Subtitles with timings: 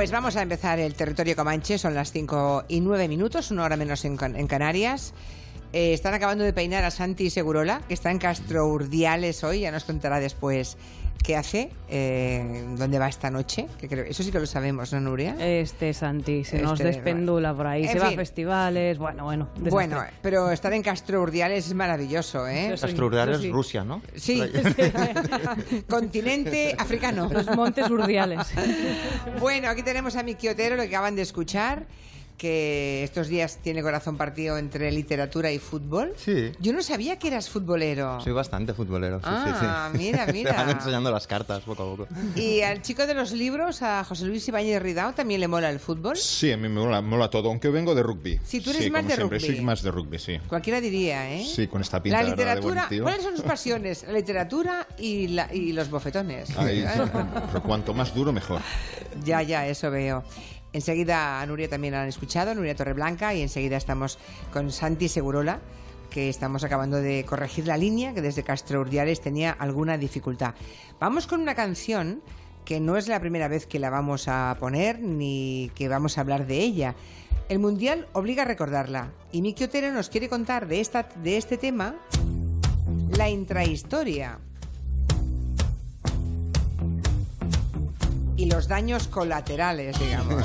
[0.00, 3.76] Pues vamos a empezar el territorio Comanche, son las 5 y 9 minutos, una hora
[3.76, 5.12] menos en, Canarias.
[5.74, 9.70] Eh, están acabando de peinar a Santi Segurola, que está en Castro Urdiales hoy, ya
[9.70, 10.78] nos contará después
[11.22, 15.00] qué hace, eh, dónde va esta noche, que creo, eso sí que lo sabemos, ¿no,
[15.00, 15.36] Nuria?
[15.38, 19.48] Este Santi se nos Este, despendula por ahí, en se va a festivales, bueno, bueno.
[19.54, 19.70] desastre.
[19.70, 22.68] Bueno, pero estar en Castro Urdiales es maravilloso, ¿eh?
[22.72, 23.50] Eso sí, Astrudar eso es sí.
[23.50, 24.02] Rusia, ¿no?
[24.14, 24.42] Sí,
[25.88, 27.28] continente africano.
[27.30, 28.46] Los montes urdiales.
[29.38, 31.86] Bueno, aquí tenemos a Miki Otero, lo que acaban de escuchar,
[32.40, 36.14] que estos días tiene corazón partido entre literatura y fútbol.
[36.16, 36.52] Sí.
[36.58, 38.18] Yo no sabía que eras futbolero.
[38.22, 39.18] Soy bastante futbolero.
[39.18, 40.04] Sí, Ah, sí, sí.
[40.06, 40.50] mira, mira.
[40.52, 42.08] Te van enseñando las cartas poco a poco.
[42.36, 45.80] Y al chico de los libros, a José Luis Ibáñez Ridao, también le mola el
[45.80, 46.16] fútbol.
[46.16, 48.40] Sí, a mí me mola, mola todo, aunque vengo de rugby.
[48.42, 49.46] Sí, tú eres Sí, más como de siempre, rugby.
[49.56, 50.38] soy más de rugby, sí.
[50.48, 51.44] Cualquiera diría, ¿eh?
[51.44, 53.02] Sí, con esta pinta La de de literatura, tío.
[53.02, 54.04] ¿cuáles son sus pasiones?
[54.06, 56.56] La literatura y, la- y los bofetones.
[56.56, 56.86] Ahí,
[57.52, 58.62] pero cuanto más duro, mejor.
[59.24, 60.24] Ya, ya, eso veo.
[60.72, 64.18] Enseguida a Nuria también la han escuchado, Nuria Torreblanca, y enseguida estamos
[64.52, 65.60] con Santi Segurola,
[66.10, 70.54] que estamos acabando de corregir la línea, que desde Castro Urdiales tenía alguna dificultad.
[70.98, 72.22] Vamos con una canción
[72.64, 76.20] que no es la primera vez que la vamos a poner, ni que vamos a
[76.20, 76.94] hablar de ella.
[77.48, 81.56] El Mundial obliga a recordarla, y Miki Otero nos quiere contar de, esta, de este
[81.56, 81.96] tema
[83.10, 84.38] la intrahistoria.
[88.40, 90.44] Y los daños colaterales, digamos.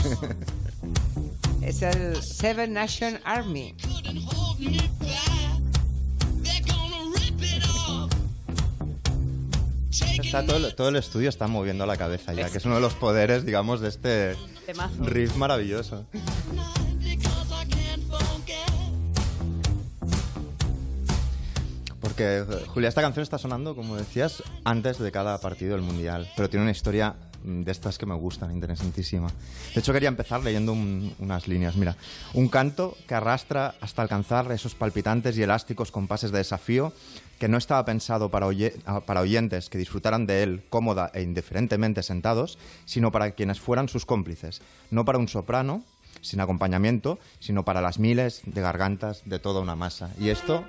[1.61, 3.73] es el Seven Nation Army.
[10.21, 12.81] Está todo, el- todo el estudio está moviendo la cabeza ya, que es uno de
[12.81, 14.35] los poderes, digamos, de este
[14.65, 15.03] Temazo.
[15.05, 16.05] riff maravilloso.
[22.01, 26.29] Porque, eh, Julia, esta canción está sonando, como decías, antes de cada partido del Mundial,
[26.35, 29.29] pero tiene una historia de estas que me gustan, interesantísima.
[29.73, 31.75] De hecho, quería empezar leyendo un- unas líneas.
[31.75, 31.95] Mira,
[32.33, 36.91] un canto que arrastra hasta alcanzar esos palpitantes y elásticos compases de desafío
[37.39, 38.47] que no estaba pensado para,
[38.85, 43.89] ah, para oyentes que disfrutaran de él cómoda e indiferentemente sentados, sino para quienes fueran
[43.89, 45.83] sus cómplices, no para un soprano
[46.21, 50.09] sin acompañamiento, sino para las miles de gargantas de toda una masa.
[50.19, 50.63] Y esto,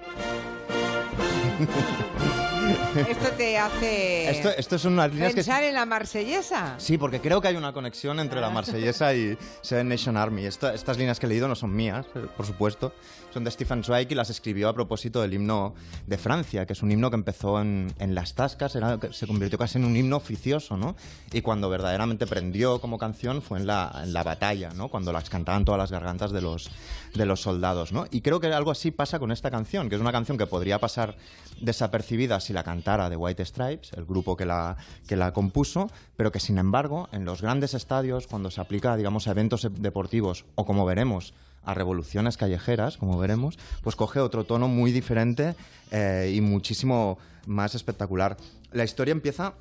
[2.70, 5.36] Esto te hace esto, esto son unas líneas que...
[5.36, 6.74] pensar en la marsellesa.
[6.78, 10.46] Sí, porque creo que hay una conexión entre la marsellesa y Seven Nation Army.
[10.46, 12.92] Esta- estas líneas que he leído no son mías, eh, por supuesto.
[13.32, 15.74] Son de Stephen Zweig y las escribió a propósito del himno
[16.06, 19.26] de Francia, que es un himno que empezó en, en las tascas, era, que se
[19.26, 20.96] convirtió casi en un himno oficioso, ¿no?
[21.32, 24.88] Y cuando verdaderamente prendió como canción fue en la, en la batalla, ¿no?
[24.88, 26.70] Cuando las cantaban todas las gargantas de los,
[27.14, 28.06] de los soldados, ¿no?
[28.10, 30.78] Y creo que algo así pasa con esta canción, que es una canción que podría
[30.78, 31.16] pasar
[31.60, 36.32] desapercibida si la cantara The White Stripes, el grupo que la, que la compuso, pero
[36.32, 40.66] que sin embargo en los grandes estadios, cuando se aplica digamos a eventos deportivos o
[40.66, 41.32] como veremos
[41.64, 45.54] a revoluciones callejeras, como veremos, pues coge otro tono muy diferente
[45.90, 48.36] eh, y muchísimo más espectacular.
[48.72, 49.52] La historia empieza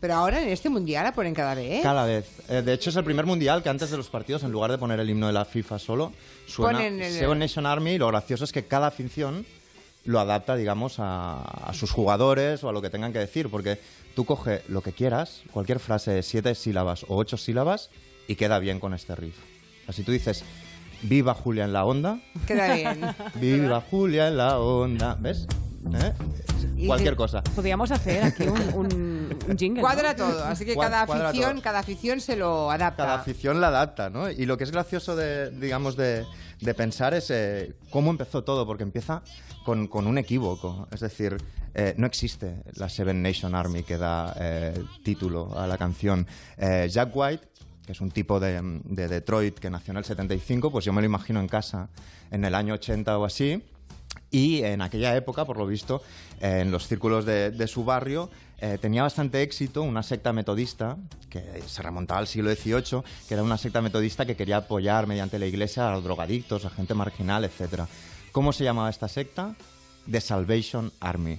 [0.00, 1.82] Pero ahora en este mundial la ponen cada vez.
[1.82, 2.26] cada vez.
[2.50, 4.78] Eh, de hecho, es el primer mundial que antes de los partidos, en lugar de
[4.78, 6.12] poner el himno de la FIFA solo,
[6.46, 7.92] suena el- Seven Nation Army.
[7.92, 9.44] Y lo gracioso es que cada afición
[10.08, 13.50] lo adapta, digamos, a, a sus jugadores o a lo que tengan que decir.
[13.50, 13.78] Porque
[14.14, 17.90] tú coge lo que quieras, cualquier frase de siete sílabas o ocho sílabas,
[18.26, 19.36] y queda bien con este riff.
[19.86, 20.44] Así tú dices,
[21.02, 23.00] viva Julia en la onda, Queda bien.
[23.34, 25.46] viva Julia en la onda, ¿ves?
[25.94, 26.12] ¿Eh?
[26.86, 27.42] Cualquier cosa.
[27.42, 29.80] Podríamos hacer aquí un, un, un jingle.
[29.80, 29.88] ¿no?
[29.88, 33.04] Cuadra todo, así que Cuad- cada afición, cada afición se lo adapta.
[33.04, 34.30] Cada afición la adapta, ¿no?
[34.30, 36.24] Y lo que es gracioso de, digamos, de,
[36.60, 39.22] de pensar es eh, cómo empezó todo, porque empieza
[39.64, 40.88] con, con un equívoco.
[40.90, 41.36] Es decir,
[41.74, 44.74] eh, no existe la Seven Nation Army que da eh,
[45.04, 46.26] título a la canción.
[46.58, 47.48] Jack White,
[47.86, 51.00] que es un tipo de, de Detroit que nació en el 75, pues yo me
[51.00, 51.88] lo imagino en casa
[52.30, 53.62] en el año 80 o así.
[54.30, 56.02] Y en aquella época, por lo visto,
[56.40, 60.96] en los círculos de, de su barrio, eh, tenía bastante éxito una secta metodista,
[61.30, 65.38] que se remontaba al siglo XVIII, que era una secta metodista que quería apoyar mediante
[65.38, 67.82] la iglesia a los drogadictos, a gente marginal, etc.
[68.32, 69.54] ¿Cómo se llamaba esta secta?
[70.10, 71.38] The Salvation Army.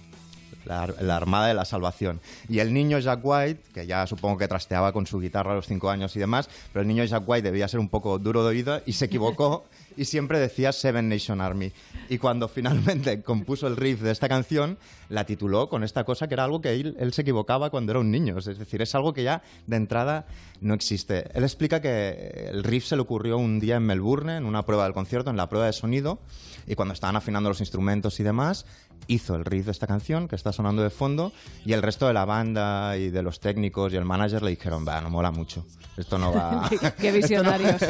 [0.65, 2.21] La, la Armada de la Salvación.
[2.47, 5.65] Y el niño Jack White, que ya supongo que trasteaba con su guitarra a los
[5.65, 8.49] cinco años y demás, pero el niño Jack White debía ser un poco duro de
[8.49, 9.65] oído y se equivocó
[9.99, 11.73] y siempre decía Seven Nation Army.
[12.07, 14.77] Y cuando finalmente compuso el riff de esta canción,
[15.09, 17.99] la tituló con esta cosa que era algo que él, él se equivocaba cuando era
[17.99, 18.37] un niño.
[18.37, 20.25] Es decir, es algo que ya de entrada
[20.61, 21.29] no existe.
[21.33, 24.85] Él explica que el riff se le ocurrió un día en Melbourne, en una prueba
[24.85, 26.19] del concierto, en la prueba de sonido,
[26.65, 28.65] y cuando estaban afinando los instrumentos y demás,
[29.07, 31.31] hizo el riff de esta canción que está sonando de fondo
[31.65, 34.85] y el resto de la banda y de los técnicos y el manager le dijeron,
[34.87, 35.65] va, no mola mucho,
[35.97, 36.69] esto no va...
[36.99, 37.81] Qué visionarios.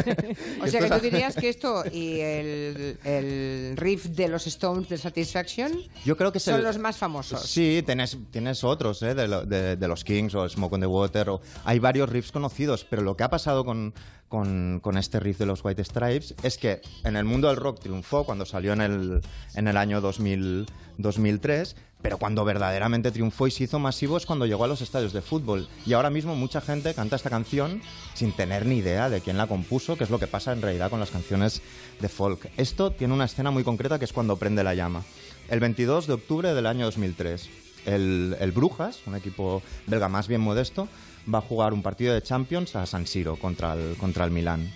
[0.62, 4.98] O sea que tú dirías que esto y el, el riff de los Stones de
[4.98, 5.72] Satisfaction
[6.06, 7.42] Yo creo que son el- los más famosos.
[7.42, 9.14] Sí, tienes, tienes otros, ¿eh?
[9.16, 11.30] de- de los Kings o Smoke on the Water.
[11.30, 13.94] o- hay varios riffs conocidos, pero lo que ha pasado con,
[14.30, 18.24] con- este riff de los White Stripes es que en el mundo del rock triunfó
[18.24, 19.22] cuando salió en el,
[19.56, 20.68] en el año 2000,
[20.98, 25.12] 2003, pero cuando verdaderamente triunfó y se hizo masivo es cuando llegó a los estadios
[25.12, 25.68] de fútbol.
[25.86, 27.82] Y ahora mismo mucha gente canta esta canción
[28.14, 30.90] sin tener ni idea de quién la compuso, que es lo que pasa en realidad
[30.90, 31.62] con las canciones
[32.00, 32.50] de folk.
[32.56, 35.04] Esto tiene una escena muy concreta que es cuando prende la llama.
[35.50, 37.50] El 22 de octubre del año 2003,
[37.86, 40.88] el, el Brujas, un equipo belga más bien modesto,
[41.32, 44.72] va a jugar un partido de Champions a San Siro contra el, contra el Milán.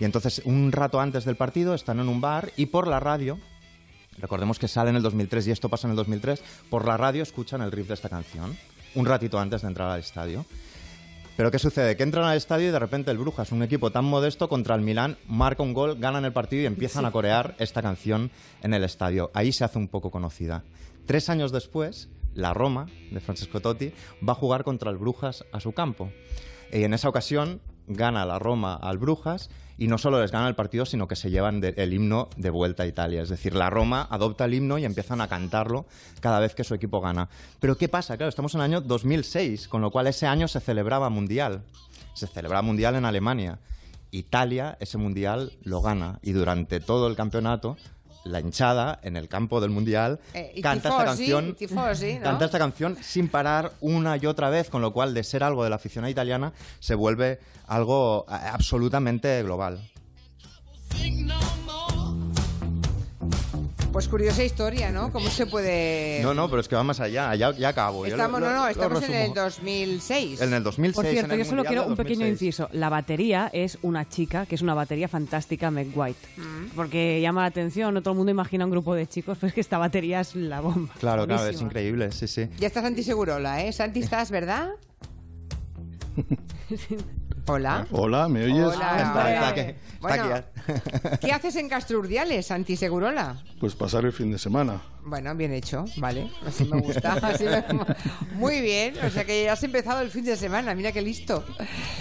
[0.00, 3.38] Y entonces, un rato antes del partido, están en un bar y por la radio,
[4.18, 7.22] recordemos que sale en el 2003 y esto pasa en el 2003, por la radio
[7.22, 8.56] escuchan el riff de esta canción,
[8.94, 10.44] un ratito antes de entrar al estadio.
[11.36, 11.96] Pero ¿qué sucede?
[11.96, 14.82] Que entran al estadio y de repente el Brujas, un equipo tan modesto contra el
[14.82, 18.30] Milán, marca un gol, ganan el partido y empiezan a corear esta canción
[18.62, 19.30] en el estadio.
[19.32, 20.62] Ahí se hace un poco conocida.
[21.06, 23.92] Tres años después, la Roma, de Francesco Totti,
[24.26, 26.10] va a jugar contra el Brujas a su campo.
[26.72, 30.54] Y en esa ocasión gana la Roma al Brujas y no solo les gana el
[30.54, 33.22] partido, sino que se llevan el himno de vuelta a Italia.
[33.22, 35.86] Es decir, la Roma adopta el himno y empiezan a cantarlo
[36.20, 37.28] cada vez que su equipo gana.
[37.58, 38.16] Pero ¿qué pasa?
[38.16, 41.62] Claro, estamos en el año 2006, con lo cual ese año se celebraba Mundial.
[42.14, 43.58] Se celebraba Mundial en Alemania.
[44.12, 47.76] Italia ese Mundial lo gana y durante todo el campeonato
[48.24, 52.22] la hinchada en el campo del mundial Eh, y canta esta canción tifosi, ¿no?
[52.22, 55.64] canta esta canción sin parar una y otra vez con lo cual de ser algo
[55.64, 59.80] de la afición italiana se vuelve algo eh, absolutamente global
[63.92, 65.12] Pues curiosa historia, ¿no?
[65.12, 66.20] ¿Cómo se puede...?
[66.22, 68.68] no no pero es que va más allá ya, ya acabo Estamos, lo- no, no,
[68.68, 69.34] estamos en el resumo.
[69.42, 70.40] 2006.
[70.40, 72.42] en el 2006 Por cierto, en el yo solo Mundial quiero un pequeño 2006.
[72.42, 72.68] inciso.
[72.72, 76.18] La batería es una chica, que es una batería fantástica, Meg White.
[76.38, 76.66] Mm.
[76.74, 79.54] Porque llama la atención, no todo el mundo imagina un grupo de chicos, pero es
[79.54, 80.94] que esta batería es la bomba.
[80.98, 83.72] claro claro es increíble sí sí Ya está Santi Segurola, ¿eh?
[83.72, 84.70] Santi, ¿estás, verdad?
[87.46, 87.86] Hola.
[87.90, 88.76] Hola, ¿me oyes?
[88.76, 88.96] Hola.
[88.96, 89.34] está, hombre.
[89.34, 91.18] está aquí, está Bueno, aquí, ¿eh?
[91.20, 93.42] ¿Qué haces en Castro Urdiales, Santi Segurola?
[93.58, 94.80] Pues pasar el fin de semana.
[95.04, 96.30] Bueno, bien hecho, vale.
[96.46, 97.14] Así me gusta.
[97.22, 97.64] así me-
[98.36, 98.94] Muy bien.
[99.04, 100.72] O sea que ya has empezado el fin de semana.
[100.76, 101.44] Mira qué listo.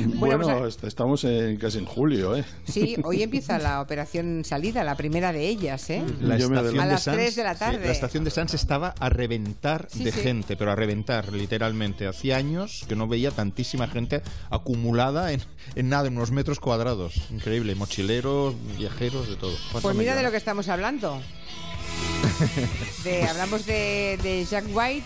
[0.06, 2.46] Bueno, pues, est- estamos en, casi en julio, ¿eh?
[2.66, 6.04] sí, hoy empieza la operación salida, la primera de ellas, ¿eh?
[6.22, 7.86] La Yo me estación A de las tres de la sí, tarde.
[7.88, 10.20] la estación de Sans estaba a reventar Sí, de sí.
[10.22, 12.06] gente, pero a reventar, literalmente.
[12.06, 14.22] Hacía años que no veía tantísima gente
[14.52, 15.42] acumulada en,
[15.76, 17.14] en nada, en unos metros cuadrados.
[17.32, 19.56] Increíble, mochileros, viajeros, de todo.
[19.82, 21.20] Pues mira de lo que estamos hablando.
[23.04, 25.06] De- hablamos de, de Jack White.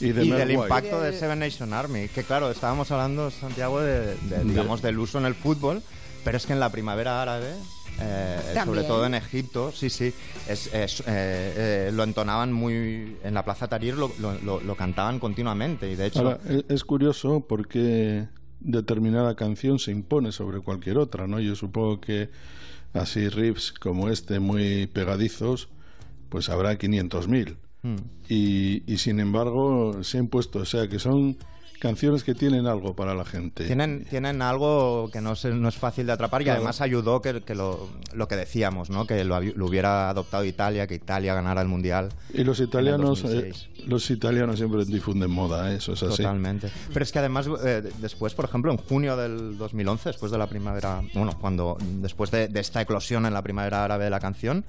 [0.00, 0.62] Y, de y Mel del White.
[0.62, 2.08] impacto Del- de Seven Nation Army.
[2.08, 5.82] Que claro, estábamos hablando, Santiago, de, de, digamos, del uso en el fútbol,
[6.24, 7.52] pero es que en la primavera árabe,
[8.00, 8.64] eh, También.
[8.66, 10.12] sobre todo en Egipto, sí, sí,
[10.48, 13.16] es, es, eh, eh, lo entonaban muy...
[13.22, 16.20] En la Plaza Tahrir lo, lo- lo- lo cantaban continuamente y de hecho...
[16.20, 16.38] Ahora,
[16.68, 18.26] es curioso porque
[18.64, 21.38] determinada canción se impone sobre cualquier otra, ¿no?
[21.38, 22.30] Yo supongo que
[22.92, 25.68] así riffs como este, muy pegadizos,
[26.30, 27.56] pues habrá 500.000.
[27.82, 27.96] Hmm.
[28.28, 31.36] Y, y sin embargo se ha impuesto, o sea que son
[31.80, 33.64] canciones que tienen algo para la gente.
[33.66, 36.58] Tienen, tienen algo que no, se- no es fácil de atrapar y Claro.
[36.58, 39.06] además ayudó que, que lo, lo que decíamos, ¿no?
[39.06, 42.08] que lo, lo hubiera adoptado Italia, que Italia ganara el Mundial.
[42.32, 43.68] Y los italianos, eh, 2006.
[43.86, 45.76] los italianos siempre difunden moda, ¿eh?
[45.76, 46.16] eso es así.
[46.22, 46.70] Totalmente.
[46.92, 50.46] Pero es que además, eh, después, por ejemplo, en junio del 2011, después de la
[50.46, 54.64] primavera, bueno, cuando después de, de esta eclosión en la primavera árabe de la canción,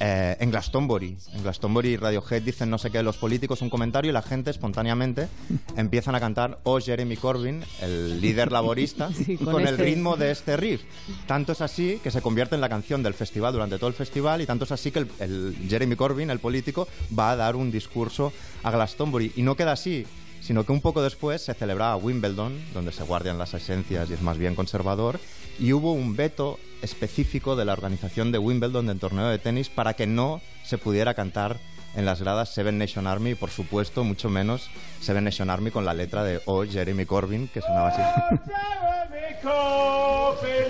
[0.00, 4.10] eh, en Glastonbury, en Glastonbury y Radiohead dicen no sé qué los políticos un comentario
[4.10, 5.28] y la gente espontáneamente
[5.76, 10.30] empiezan a cantar Oh Jeremy Corbyn, el líder laborista, Sí, con, con el ritmo de
[10.30, 10.82] este riff.
[11.26, 14.40] Tanto es así que se convierte en la canción del festival durante todo el festival
[14.40, 17.70] y tanto es así que el, el Jeremy Corbyn, el político, va a dar un
[17.70, 18.32] discurso
[18.62, 19.32] a Glastonbury.
[19.36, 20.06] Y no queda así,
[20.42, 24.22] sino que un poco después se celebraba Wimbledon, donde se guardian las esencias y es
[24.22, 25.20] más bien conservador,
[25.58, 29.94] y hubo un veto específico de la organización de Wimbledon del torneo de tenis para
[29.94, 31.60] que no se pudiera cantar
[31.94, 34.70] en las gradas Seven Nation Army y por supuesto mucho menos
[35.00, 38.02] Seven Nation Army con la letra de Oh Jeremy Corbyn que sonaba así.
[38.02, 40.68] Jeremy Corbyn.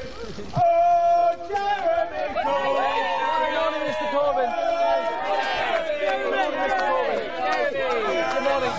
[0.54, 3.02] Oh, Jeremy Corbyn.
[3.42, 4.06] Good morning, Mr.
[4.10, 4.50] Corbyn.
[6.22, 6.82] Good morning, Mr.
[6.88, 7.20] Corbyn.
[8.32, 8.74] Good morning.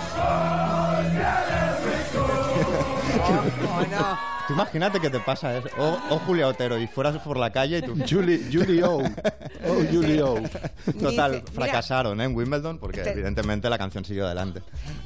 [3.66, 4.33] Oh, no.
[4.46, 5.68] Tú imagínate que te pasa eso.
[5.78, 7.94] O, o Julia Otero y fueras por la calle y tú...
[8.08, 9.02] Julie, Julie O.
[9.66, 10.34] Oh, Julie O.
[11.00, 12.24] Total, Dice, mira- fracasaron ¿eh?
[12.24, 14.60] en Wimbledon porque Te- evidentemente la canción siguió adelante.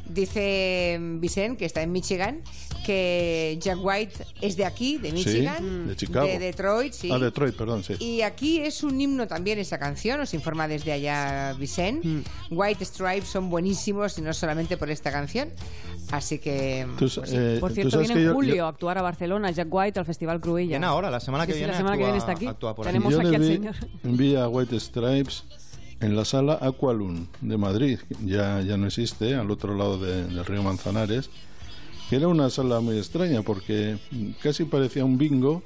[0.09, 2.43] Dice Vicent, que está en Michigan,
[2.85, 6.27] que Jack White es de aquí, de Michigan, de Chicago.
[6.27, 7.11] de Detroit, sí.
[7.13, 7.95] Ah, Detroit, perdón, sí.
[8.01, 12.05] Y aquí es un himno también esa canción, nos informa desde allá Vicent.
[12.05, 12.21] Mm.
[12.51, 15.51] White Stripes son buenísimos y no solamente por esta canción.
[16.11, 16.87] Así que...
[16.99, 17.37] Tú, pues sí.
[17.37, 20.07] eh, Por cierto, viene en yo- julio yo- a actuar a Barcelona, Jack White, al
[20.07, 20.69] Festival Cruïlla.
[20.69, 21.73] Viene ahora, la semana que Sí, sí, viene.
[21.73, 22.47] la semana que actúa- viene está aquí.
[22.47, 22.93] actúa por aquí.
[22.95, 23.75] Tenemos yo aquí le al vi, señor.
[24.05, 25.45] vi a White Stripes
[26.01, 30.45] en la sala Aqualun de Madrid, ya, ya no existe, al otro lado de- del
[30.45, 31.31] río Manzanares,
[32.09, 33.99] que era una sala muy extraña porque
[34.43, 35.63] casi parecía un bingo,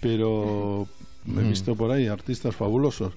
[0.00, 0.86] pero
[1.24, 3.12] me he visto por ahí artistas fabulosos.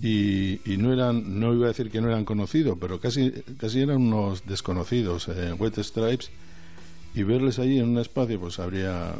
[0.00, 3.80] Y, y no eran, no iba a decir que no eran conocidos, pero casi, casi
[3.80, 6.30] eran unos desconocidos, eh, White Stripes,
[7.14, 9.14] y verles ahí en un espacio, pues habría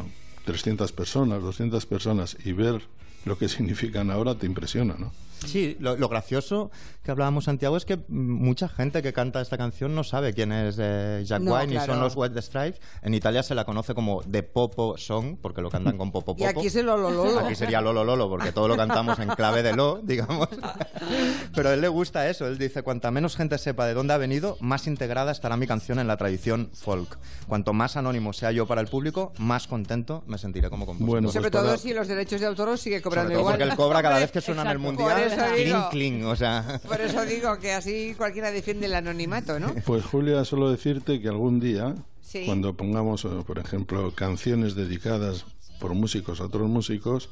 [0.44, 2.82] 300 personas, 200 personas, y ver
[3.25, 5.12] lo que significan ahora te impresiona, ¿no?
[5.47, 6.70] Sí, lo, lo gracioso
[7.02, 10.76] que hablábamos, Santiago, es que mucha gente que canta esta canción no sabe quién es
[10.78, 11.94] eh, Jack No, White ni claro.
[11.94, 12.80] son los White Stripes.
[13.02, 16.42] En Italia se la conoce como The Popo Song, porque lo cantan con Popo Popo.
[16.44, 17.40] Y aquí es el Lolo Lolo.
[17.40, 20.49] Aquí sería Lolo Lolo, porque todo lo cantamos en clave de Lo, digamos.
[21.54, 22.47] Pero a él le gusta eso.
[22.47, 25.99] Él dice, cuanta menos gente sepa de dónde ha venido, más integrada estará mi canción
[25.99, 27.18] en la tradición folk.
[27.49, 31.09] Cuanto más anónimo sea yo para el público, más contento me sentiré como compositor.
[31.11, 33.54] Bueno, Sobre pues todo para- si los derechos de autor sigue cobrando Sobre todo igual.
[33.59, 35.29] porque él cobra cada vez que suena en el mundial.
[35.37, 35.88] Por eso digo.
[35.90, 36.80] Cling, cling, o sea...
[36.87, 39.75] Por eso digo que así cualquiera defiende el anonimato, ¿no?
[39.87, 42.44] Pues Julia, solo decirte que algún día, Sí.
[42.46, 45.46] cuando pongamos, eh, por ejemplo, canciones dedicadas
[45.80, 47.28] por músicos a otros músicos,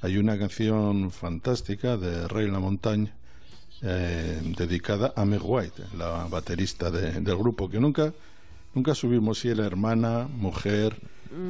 [0.00, 3.12] hay una canción fantástica de Ray LaMontagne
[3.82, 8.14] eh, dedicada a Meg White, la baterista de- del grupo, que nunca,
[8.74, 10.96] nunca subimos si era hermana, mujer,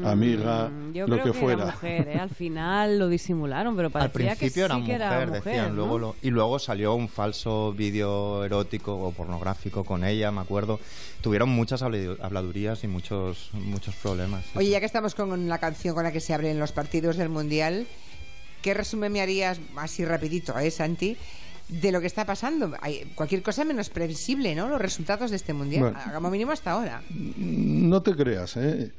[0.04, 1.62] amiga, Mm, Yo lo creo que, que, fuera.
[1.64, 2.18] era mujer, ¿eh?
[2.18, 5.42] Al final lo disimularon, pero Al parecía que principio sí era, que mujer, era mujer,
[5.42, 5.68] decían.
[5.70, 5.74] ¿no?
[5.74, 10.80] Luego lo- y luego salió un falso vídeo erótico o pornográfico con ella, me acuerdo.
[11.20, 14.44] Tuvieron muchas habla- habladurías y muchos, muchos problemas.
[14.54, 17.28] Oye, ya que estamos con la canción con la que se abren los partidos del
[17.28, 17.86] Mundial,
[18.62, 21.16] ¿qué resumen me harías así rapidito, eh, Santi?
[21.68, 22.74] De lo que está pasando.
[22.82, 24.68] Hay cualquier cosa menos previsible, ¿no?
[24.68, 25.80] Los resultados de este Mundial.
[25.94, 25.98] Bueno.
[26.14, 27.02] Como mínimo hasta ahora.
[27.10, 28.92] No te creas, ¿eh?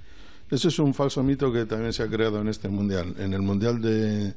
[0.52, 3.16] Ese es un falso mito que también se ha creado en este mundial.
[3.20, 4.36] En el mundial de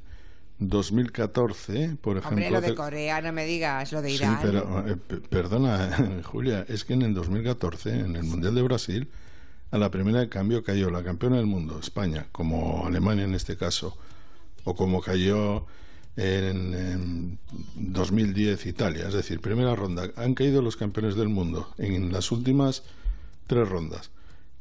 [0.58, 2.28] 2014, por ejemplo.
[2.30, 4.38] Hombre, lo de Corea, no me digas, lo de Sí, Irán.
[4.42, 4.96] pero eh,
[5.28, 9.08] perdona, Julia, es que en el 2014, en el mundial de Brasil,
[9.70, 13.56] a la primera de cambio cayó la campeona del mundo, España, como Alemania en este
[13.56, 13.96] caso,
[14.64, 15.66] o como cayó
[16.16, 17.38] en, en
[17.76, 20.10] 2010 Italia, es decir, primera ronda.
[20.16, 22.82] Han caído los campeones del mundo en las últimas
[23.46, 24.10] tres rondas.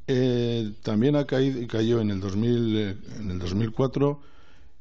[0.07, 4.21] Eh, también ha caído, cayó en el, 2000, eh, en el 2004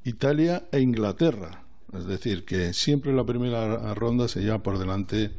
[0.05, 1.63] Italia e Inglaterra.
[1.93, 5.33] Es decir, que siempre la primera ronda se lleva por delante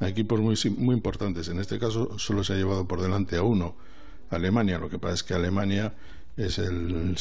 [0.00, 1.48] a equipos muy, muy importantes.
[1.48, 3.76] En este caso solo se ha llevado por delante a uno,
[4.30, 4.78] Alemania.
[4.78, 5.94] Lo que pasa es que Alemania
[6.36, 7.16] es el,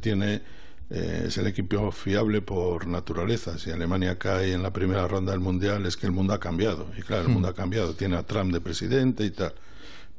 [0.00, 0.42] tiene
[0.90, 3.58] eh, es el equipo fiable por naturaleza.
[3.58, 6.88] Si Alemania cae en la primera ronda del mundial es que el mundo ha cambiado.
[6.98, 7.94] Y claro, el mundo ha cambiado.
[7.94, 9.54] Tiene a Trump de presidente y tal.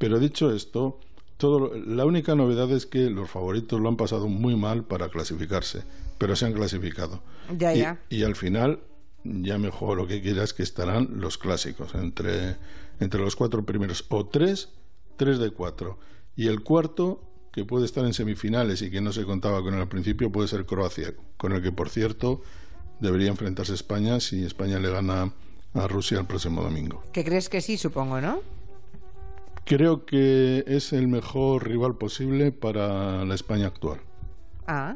[0.03, 1.00] Pero dicho esto,
[1.38, 5.83] todo, la única novedad es que los favoritos lo han pasado muy mal para clasificarse,
[6.17, 7.24] pero se han clasificado.
[7.57, 8.00] Ya, Y- ya.
[8.10, 8.81] Y, al final,
[9.24, 12.57] ya mejor lo que quieras que estarán los clásicos, entre,
[13.00, 14.67] entre los cuatro primeros, o tres,
[15.15, 16.00] tres de cuatro.
[16.36, 19.79] Y el cuarto, que puede estar en semifinales y que no se contaba con él
[19.79, 22.41] al principio, puede ser Croacia, con el que, por cierto,
[23.00, 25.31] debería enfrentarse España si España le gana
[25.74, 27.01] a Rusia el próximo domingo.
[27.13, 28.41] ¿Qué crees que sí, supongo, no?
[29.65, 34.00] Creo que es el mejor rival posible para la España actual.
[34.67, 34.96] Ah,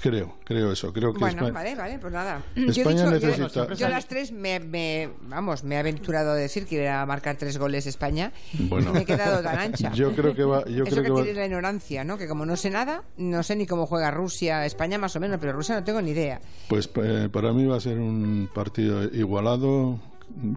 [0.00, 0.92] Creo, creo eso.
[0.92, 2.42] Creo que bueno, España- vale, vale, pues nada.
[2.54, 6.66] España yo, necesita- yo, yo las tres me, me- vamos, me he aventurado a decir
[6.66, 8.90] que iba a marcar tres goles España Bueno.
[8.90, 9.92] y me he quedado tan ancha.
[9.94, 10.62] Yo creo que va.
[10.66, 12.18] Yo Eso creo que, que va- tiene la ignorancia, ¿no?
[12.18, 15.38] Que como no sé nada, no sé ni cómo juega Rusia, España más o menos,
[15.40, 16.38] pero Rusia no tengo ni idea.
[16.68, 19.98] Pues eh, para mí va a ser un partido igualado.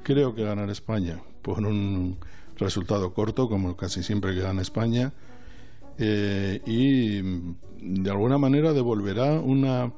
[0.03, 2.17] Creo que ganará España por un
[2.57, 5.13] resultado corto, como casi siempre que gana España.
[5.97, 9.91] Eh, y mm, de alguna manera devolverá una,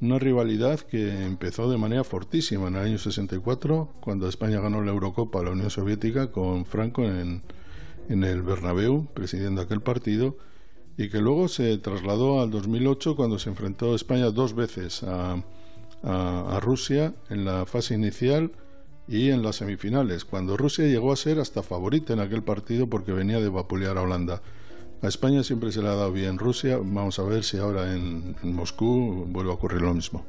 [0.00, 4.90] una rivalidad que empezó de manera fortísima en el año 64, cuando España ganó la
[4.92, 7.42] Eurocopa a la Unión Soviética con Franco en,
[8.08, 10.36] en el Bernabéu, presidiendo aquel partido,
[10.96, 15.34] y que luego se trasladó al 2008 cuando se enfrentó España dos veces a,
[16.02, 18.50] a- a Rusia en la fase inicial
[19.08, 23.12] y en las semifinales, cuando Rusia llegó a ser hasta favorita en aquel partido porque
[23.12, 24.42] venía de vapulear a Holanda.
[25.00, 26.76] A España siempre se le ha dado bien Rusia.
[26.76, 30.26] Vamos a ver si ahora en, Moscú vuelve a ocurrir lo mismo.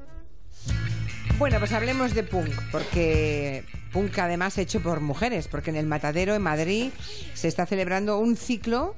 [1.37, 6.35] Bueno, pues hablemos de punk, porque punk además hecho por mujeres, porque en el Matadero,
[6.35, 6.91] en Madrid,
[7.33, 8.95] se está celebrando un ciclo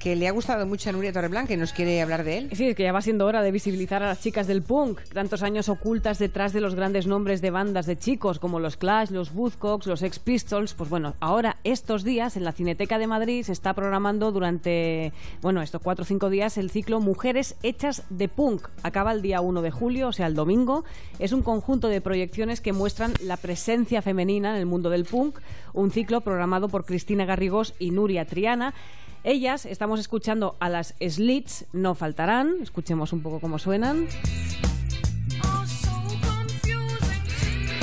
[0.00, 2.50] que le ha gustado mucho a Nuria Torreblanca y nos quiere hablar de él.
[2.54, 5.42] Sí, es que ya va siendo hora de visibilizar a las chicas del punk, tantos
[5.42, 9.34] años ocultas detrás de los grandes nombres de bandas de chicos como los Clash, los
[9.34, 10.72] Buzzcocks, los Ex Pistols.
[10.72, 15.60] Pues bueno, ahora estos días en la Cineteca de Madrid se está programando durante, bueno,
[15.60, 18.68] estos cuatro o cinco días el ciclo Mujeres Hechas de Punk.
[18.82, 20.82] Acaba el día 1 de julio, o sea, el domingo.
[21.18, 25.40] Es un conjunto de proyecciones que muestran la presencia femenina en el mundo del punk,
[25.74, 28.72] un ciclo programado por Cristina Garrigós y Nuria Triana.
[29.22, 32.56] Ellas, estamos escuchando a las Slits, no faltarán.
[32.62, 34.08] Escuchemos un poco cómo suenan.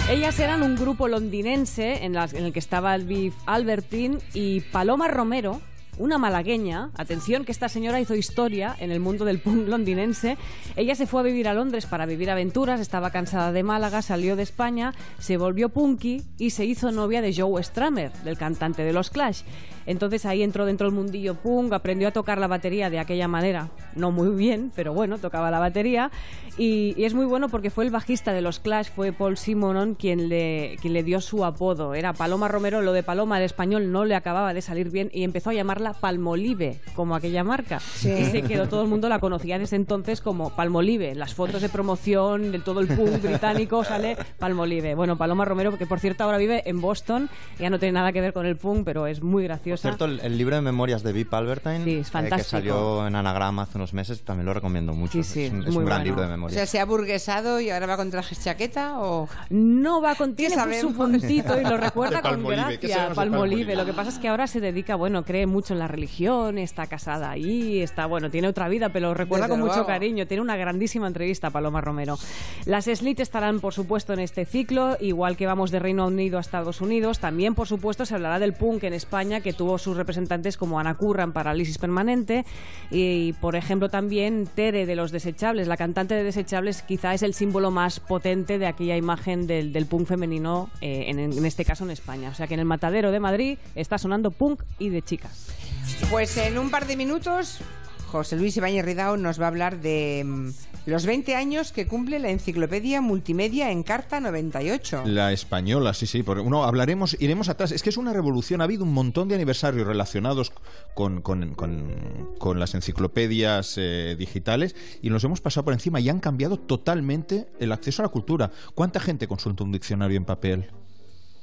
[0.10, 5.62] Ellas eran un grupo londinense en, el que estaba Albiv Albertin y Paloma Romero,
[5.98, 6.92] una malagueña.
[6.96, 10.38] Atención, que esta señora hizo historia en el mundo del punk londinense.
[10.75, 14.36] Ella se fue a vivir a Londres para vivir aventuras, estaba cansada de Málaga, salió
[14.36, 18.94] de España, se volvió punky y se hizo novia de Joe Stramer, del cantante de
[18.94, 19.42] los Clash.
[19.86, 23.70] Entonces ahí entró dentro del mundillo punk, aprendió a tocar la batería de aquella manera,
[23.96, 26.12] no muy bien, pero bueno, tocaba la batería.
[26.58, 29.96] Y, y es muy bueno porque fue el bajista de los Clash, fue Paul Simonon
[29.96, 31.94] quien le, quien le dio su apodo.
[31.94, 35.24] Era Paloma Romero, lo de Paloma, el español no le acababa de salir bien y
[35.24, 37.77] empezó a llamarla Palmolive, como aquella marca.
[37.77, 41.15] Y se quedó, todo el mundo la conocía desde entonces como Palmolive.
[41.15, 44.96] Las fotos de promoción de todo el punk británico sale Palmolive.
[44.96, 47.29] Bueno, Paloma Romero, que por cierto ahora vive en Boston,
[47.60, 49.89] ya no tiene nada que ver con el punk, pero es muy graciosa.
[49.89, 52.50] Por cierto, el, el libro de memorias de Vip Albertine, Sí, es eh, que fantástico.
[52.50, 55.13] salió en anagrama hace unos meses, también lo recomiendo mucho.
[55.13, 56.03] Sí, sí, es un, es muy un gran bueno.
[56.06, 56.53] libro de O memorias.
[56.58, 59.27] sea, se ha burguesado y ahora va con trajes chaqueta o...
[59.50, 63.13] No va con tiene ¿Qué su puntito y lo recuerda con Palmolive, ¿qué gracia.
[63.13, 63.15] Palmolive.
[63.15, 63.75] Palmolive?
[63.75, 66.88] Lo que pasa es que ahora se dedica, bueno, cree mucho en la religión, está
[66.88, 69.88] casada ahí, está, bueno, tiene otra vida, pero lo recuerda Desde con mucho luego.
[69.88, 70.28] cariño.
[70.28, 72.18] Tiene una grandísima entrevista, Paloma Romero.
[72.66, 76.42] Las Slit estarán, por supuesto, en este ciclo, igual que vamos de Reino Unido a
[76.42, 77.20] Estados Unidos.
[77.20, 80.96] También, por supuesto, se hablará del punk en España, que tuvo sus representantes como Ana
[80.96, 82.46] Curra en Parálisis Permanente.
[82.92, 85.68] Y, por ejemplo, también Tere de Los Desechables.
[85.68, 89.86] La cantante de Desechables quizá es el símbolo más potente de aquella imagen del, del
[89.86, 92.30] punk femenino, eh, en, en este caso en España.
[92.30, 95.66] O sea que en el Matadero de Madrid está sonando punk y de chicas.
[96.10, 97.60] Pues en un par de minutos,
[98.08, 100.50] José Luis Ibáñez Ridao nos va a hablar de mm,
[100.86, 105.04] los 20 años que cumple la enciclopedia multimedia en Carta 98.
[105.06, 106.23] La española, sí, sí.
[106.23, 107.71] Porque uno hablaremos, iremos atrás.
[107.73, 108.62] Es que es una revolución.
[108.62, 110.54] Ha habido un montón de aniversarios relacionados
[110.93, 116.08] con, con- con- con las enciclopedias eh, digitales y nos hemos pasado por encima y
[116.10, 118.52] han cambiado totalmente el acceso a la cultura.
[118.76, 120.69] ¿Cuánta gente consulta un diccionario en papel?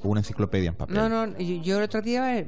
[0.05, 0.95] Una enciclopedia en papel.
[0.97, 2.47] No, no, yo, yo el otro día eh,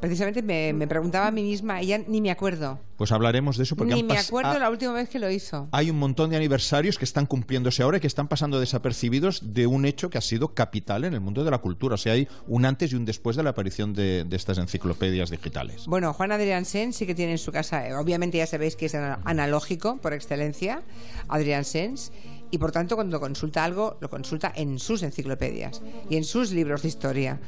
[0.00, 2.78] precisamente me, me preguntaba a mí misma, y ya ni me acuerdo.
[2.96, 5.30] Pues hablaremos de eso porque Ni han me acuerdo ha- la última vez que lo
[5.30, 5.68] hizo.
[5.72, 9.66] hay un montón de aniversarios que están cumpliéndose ahora y que están pasando desapercibidos de
[9.66, 11.96] un hecho que ha sido capital en el mundo de la cultura.
[11.96, 15.28] O sea, hay un antes y un después de la aparición de, de estas enciclopedias
[15.30, 15.84] digitales.
[15.86, 18.86] Bueno, Juan Adrián Sen sí que tiene en su casa, eh, obviamente ya sabéis que
[18.86, 20.80] es ana- analógico por excelencia,
[21.28, 22.12] Adrián Sens,
[22.56, 26.80] y por tanto cuando consulta algo lo consulta en sus enciclopedias y en sus libros
[26.80, 27.38] de historia.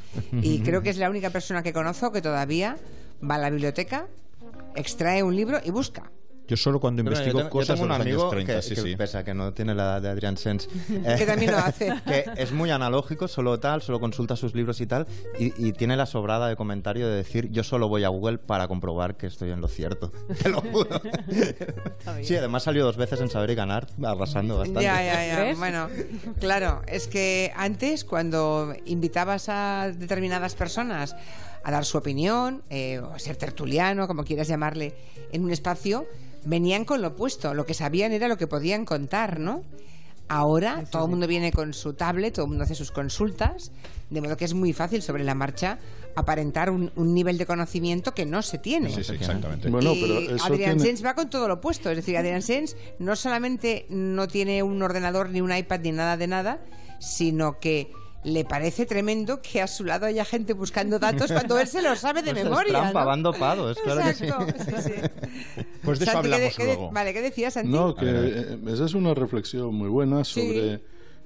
[0.43, 2.77] Y creo que es la única persona que conozco que todavía
[3.23, 4.07] va a la biblioteca,
[4.77, 6.11] extrae un libro y busca.
[6.49, 8.55] Yo solo cuando investigo yo tengo, yo cosas tengo de un los amigo años 30,
[8.55, 8.97] que, sí, que sí.
[8.97, 10.69] pese a que no tiene la edad de Adrián Sens,
[11.19, 11.95] Que también lo hace.
[12.07, 15.07] que es muy analógico, solo tal, solo consulta sus libros y tal,
[15.39, 18.67] y, y tiene la sobrada de comentario de decir yo solo voy a Google para
[18.67, 20.11] comprobar que estoy en lo cierto.
[20.43, 21.01] Te lo juro.
[22.23, 24.83] sí, además salió dos veces en Saber y Ganar, arrasando bastante.
[24.83, 25.55] Ya, ya, ya.
[25.55, 25.89] Bueno,
[26.41, 31.15] claro, es que antes cuando invitabas a determinadas personas
[31.63, 34.95] a dar su opinión, eh, o a ser tertuliano, como quieras llamarle,
[35.33, 36.07] en un espacio,
[36.49, 37.53] venían con lo opuesto.
[37.55, 39.63] Lo que sabían era lo que podían contar, ¿no?
[40.31, 43.73] Ahora todo el mundo viene con su tablet, todo el mundo hace sus consultas,
[44.11, 45.79] de modo que es muy fácil sobre la marcha
[46.17, 48.91] aparentar un, un nivel de conocimiento que no se tiene.
[48.93, 49.71] Sí, sí, exactamente.
[49.71, 51.89] Bueno, y pero eso Adrián tiene- Sens va con todo lo opuesto.
[51.91, 56.17] Es decir, Adrián Sens no solamente no tiene un ordenador, ni un iPad, ni nada
[56.19, 56.59] de nada,
[56.99, 57.91] sino que
[58.29, 61.95] le parece tremendo que a su lado haya gente buscando datos cuando él se lo
[61.97, 62.73] sabe de Pues es memoria.
[62.81, 63.07] trampa, ¿no?
[63.07, 64.25] van dopados, claro que sí.
[64.27, 65.63] Exacto, sí, sí.
[65.83, 66.91] Pues de eso Santi, ¿qué hablamos qué de- luego.
[66.93, 67.71] Vale, ¿qué decías, Santi?
[67.71, 70.41] No, que eh, esa es una reflexión muy buena Sí.
[70.47, 70.83] sobre,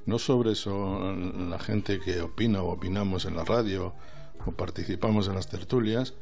[0.07, 1.13] no sobre eso,
[1.49, 3.95] la gente que opina o opinamos en la radio
[4.47, 6.15] o participamos en las tertulias,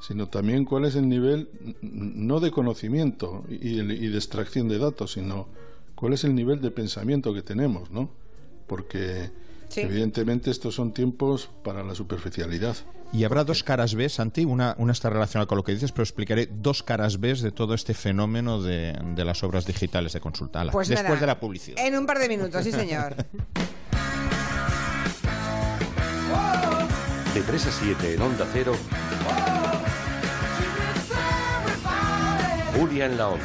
[0.00, 1.48] sino también cuál es el nivel,
[1.82, 5.48] no de conocimiento y, y de extracción de datos, sino
[5.94, 8.10] cuál es el nivel de pensamiento que tenemos, ¿no?
[8.66, 9.30] Porque
[9.68, 9.80] Sí.
[9.80, 12.76] evidentemente estos son tiempos para la superficialidad.
[13.12, 16.02] Y habrá dos caras B, Santi, una, una está relacionada con lo que dices, pero
[16.02, 20.60] explicaré dos caras B de todo este fenómeno de, de las obras digitales de consulta.
[20.60, 21.84] Ala, Pues después nada, de la publicidad.
[21.84, 23.16] En un par de minutos, sí, señor.
[27.34, 28.72] De 3 a 7 en Onda Cero.
[32.78, 33.44] Julia en la Onda.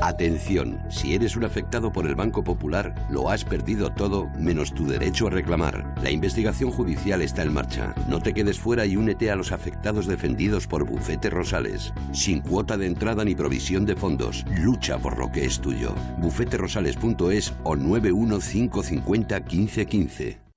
[0.00, 4.86] Atención, si eres un afectado por el Banco Popular, lo has perdido todo menos tu
[4.86, 5.92] derecho a reclamar.
[6.02, 7.94] La investigación judicial está en marcha.
[8.08, 11.92] No te quedes fuera y únete a los afectados defendidos por Bufete Rosales.
[12.12, 14.44] Sin cuota de entrada ni provisión de fondos.
[14.56, 15.94] Lucha por lo que es tuyo.
[16.18, 20.47] bufeterosales.es o 91550 1515.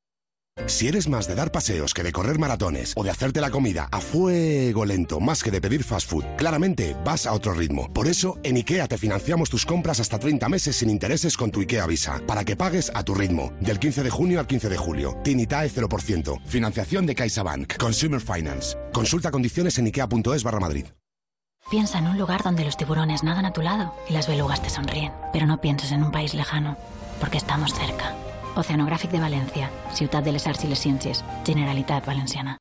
[0.68, 3.88] Si eres más de dar paseos que de correr maratones o de hacerte la comida
[3.92, 7.92] a fuego lento más que de pedir fast food, claramente vas a otro ritmo.
[7.94, 11.62] Por eso, en IKEA te financiamos tus compras hasta 30 meses sin intereses con tu
[11.62, 13.54] IKEA Visa, para que pagues a tu ritmo.
[13.62, 15.18] Del 15 de junio al 15 de julio.
[15.24, 16.42] Tinitae 0%.
[16.46, 17.78] Financiación de CaixaBank.
[17.78, 18.78] Consumer Finance.
[18.94, 20.86] Consulta condiciones en ikea.es barra Madrid.
[21.70, 24.70] Piensa en un lugar donde los tiburones nadan a tu lado y las belugas te
[24.70, 25.14] sonríen.
[25.32, 26.76] Pero no pienses en un país lejano,
[27.20, 28.16] porque estamos cerca.
[28.56, 32.58] Oceanographic de Valencia, Ciutat de les Arts y les Ciències, Generalitat Valenciana.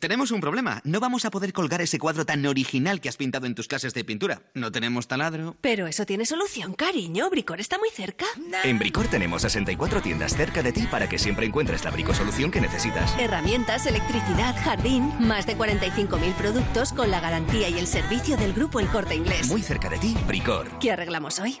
[0.00, 0.80] Tenemos un problema.
[0.84, 3.94] No vamos a poder colgar ese cuadro tan original que has pintado en tus clases
[3.94, 4.42] de pintura.
[4.54, 5.56] No tenemos taladro.
[5.60, 7.30] Pero eso tiene solución, cariño.
[7.30, 8.26] Bricor está muy cerca.
[8.64, 12.60] En Bricor tenemos 64 tiendas cerca de ti para que siempre encuentres la bricosolución que
[12.60, 13.14] necesitas.
[13.18, 18.80] Herramientas, electricidad, jardín, más de 45.000 productos con la garantía y el servicio del grupo
[18.80, 19.48] El Corte Inglés.
[19.48, 20.78] Muy cerca de ti, Bricor.
[20.80, 21.60] ¿Qué arreglamos hoy?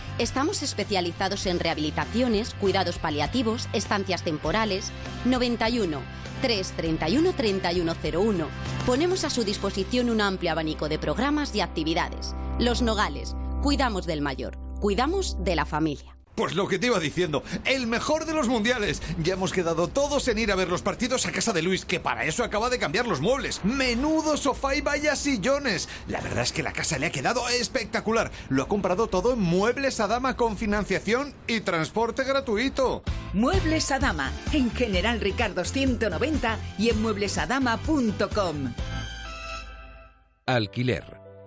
[0.21, 4.91] Estamos especializados en rehabilitaciones, cuidados paliativos, estancias temporales.
[5.25, 5.99] 91
[6.43, 8.47] 331 3101.
[8.85, 12.35] Ponemos a su disposición un amplio abanico de programas y actividades.
[12.59, 13.35] Los Nogales.
[13.63, 14.59] Cuidamos del mayor.
[14.79, 16.20] Cuidamos de la familia.
[16.35, 19.01] Pues lo que te iba diciendo, el mejor de los mundiales.
[19.21, 21.99] Ya hemos quedado todos en ir a ver los partidos a casa de Luis, que
[21.99, 23.63] para eso acaba de cambiar los muebles.
[23.63, 25.89] Menudo sofá y vaya sillones.
[26.07, 28.31] La verdad es que la casa le ha quedado espectacular.
[28.49, 33.03] Lo ha comprado todo en Muebles Adama con financiación y transporte gratuito.
[33.33, 38.73] Muebles Adama, en General Ricardo 190 y en mueblesadama.com.
[40.45, 41.20] Alquiler.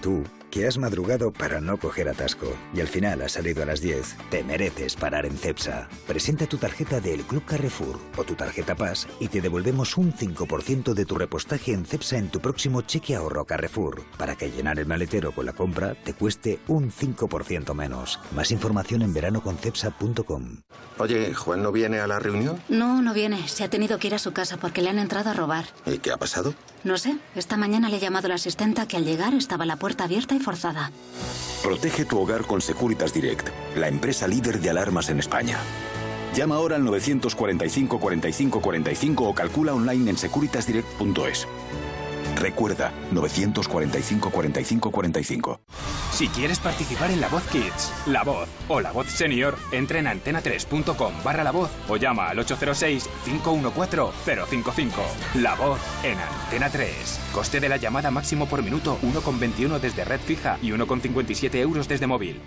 [0.00, 3.80] Tú, que has madrugado para no coger atasco y al final has salido a las
[3.80, 5.88] 10, te mereces parar en CEPSA.
[6.08, 10.92] Presenta tu tarjeta del Club Carrefour o tu tarjeta Paz y te devolvemos un 5%
[10.94, 14.86] de tu repostaje en CEPSA en tu próximo cheque ahorro Carrefour, para que llenar el
[14.86, 18.18] maletero con la compra te cueste un 5% menos.
[18.34, 20.62] Más información en veranoconcepsa.com.
[20.98, 22.60] Oye, ¿Juan no viene a la reunión?
[22.68, 23.46] No, no viene.
[23.48, 25.66] Se ha tenido que ir a su casa porque le han entrado a robar.
[25.86, 26.54] ¿Y qué ha pasado?
[26.84, 27.16] No sé.
[27.36, 30.34] Esta mañana le he llamado a la asistenta que al llegar estaba la puerta abierta
[30.34, 30.90] y forzada.
[31.62, 35.58] Protege tu hogar con Securitas Direct, la empresa líder de alarmas en España.
[36.34, 41.46] Llama ahora al 945 45 45 o calcula online en securitasdirect.es.
[42.36, 45.60] Recuerda, 945 45 45.
[46.22, 50.06] Si quieres participar en La Voz Kids, La Voz o La Voz Senior, entra en
[50.06, 54.92] antena3.com barra La Voz o llama al 806-514-055.
[55.40, 57.20] La Voz en Antena 3.
[57.32, 62.06] Coste de la llamada máximo por minuto 1,21 desde red fija y 1,57 euros desde
[62.06, 62.40] móvil.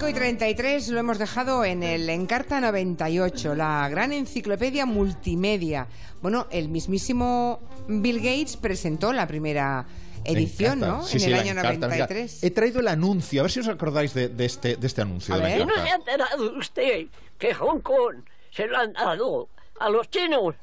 [0.00, 5.88] 5 y 33 lo hemos dejado en el Encarta 98, la gran enciclopedia multimedia,
[6.22, 9.84] Bueno, el mismísimo Bill Gates presentó la primera
[10.24, 10.80] edición.
[10.80, 11.02] ¿no?
[11.02, 11.86] Sí, en sí, el año Encarta.
[11.88, 12.44] Mira, 93.
[12.44, 15.34] he traído el anuncio, a ver si os acordáis de, de este, de este anuncio.
[15.34, 15.66] A de la ver.
[15.66, 17.06] ¿No se ha enterado usted
[17.38, 20.54] que Hong Kong se lo han dado a los chinos?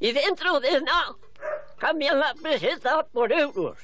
[0.00, 1.16] Y dentro de nada
[1.78, 3.78] cambian la peseta por euros.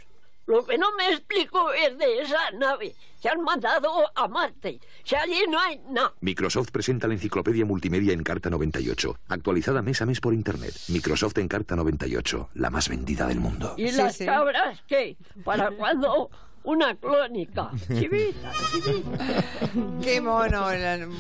[0.47, 4.81] Lo que no me explico es de esa nave que han mandado a Marte.
[5.05, 6.13] Si allí no hay nada.
[6.21, 10.75] Microsoft presenta la enciclopedia multimedia Encarta 98, actualizada mes a mes por Internet.
[10.89, 13.75] Microsoft Encarta 98, la más vendida del mundo.
[13.77, 15.17] ¿Y las cabras qué?
[15.45, 16.31] ¿Para cuándo?
[16.65, 17.71] Una clónica.
[17.89, 19.45] Chivita, chivita.
[20.01, 20.67] Qué mono.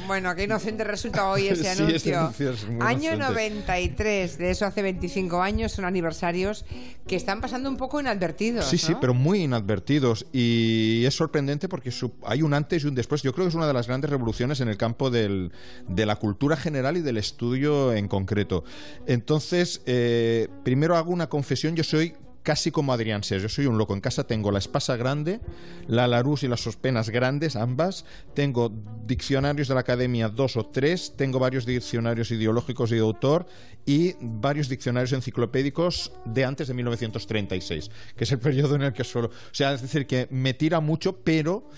[0.07, 1.96] Bueno, qué inocente resulta hoy ese Sí, anuncio.
[1.96, 3.50] ese anuncio es muy año inocente.
[3.50, 6.64] 93, de eso hace 25 años, son aniversarios
[7.09, 8.66] que están pasando un poco inadvertidos.
[8.66, 10.26] Sí, sí, pero muy inadvertidos.
[10.33, 13.22] Y es sorprendente porque su- hay un antes y un después.
[13.22, 15.50] Yo creo que es una de las grandes revoluciones en el campo del-
[15.88, 18.62] de la cultura general y del estudio en concreto.
[19.07, 21.74] Entonces, eh, primero hago una confesión.
[21.74, 23.42] Yo soy casi como Adrián Seas.
[23.42, 23.94] Yo soy un loco.
[23.94, 25.40] En casa tengo la espasa grande,
[25.87, 28.05] la Larousse y las sospenas grandes, ambas.
[28.35, 28.72] Tengo
[29.07, 31.14] diccionarios de la academia, dos o tres.
[31.16, 33.46] Tengo varios diccionarios ideológicos y de autor
[33.85, 39.05] y varios diccionarios enciclopédicos de antes de 1936, que es el periodo en el que
[39.05, 39.28] suelo...
[39.28, 41.68] O sea, es decir, que me tira mucho, pero...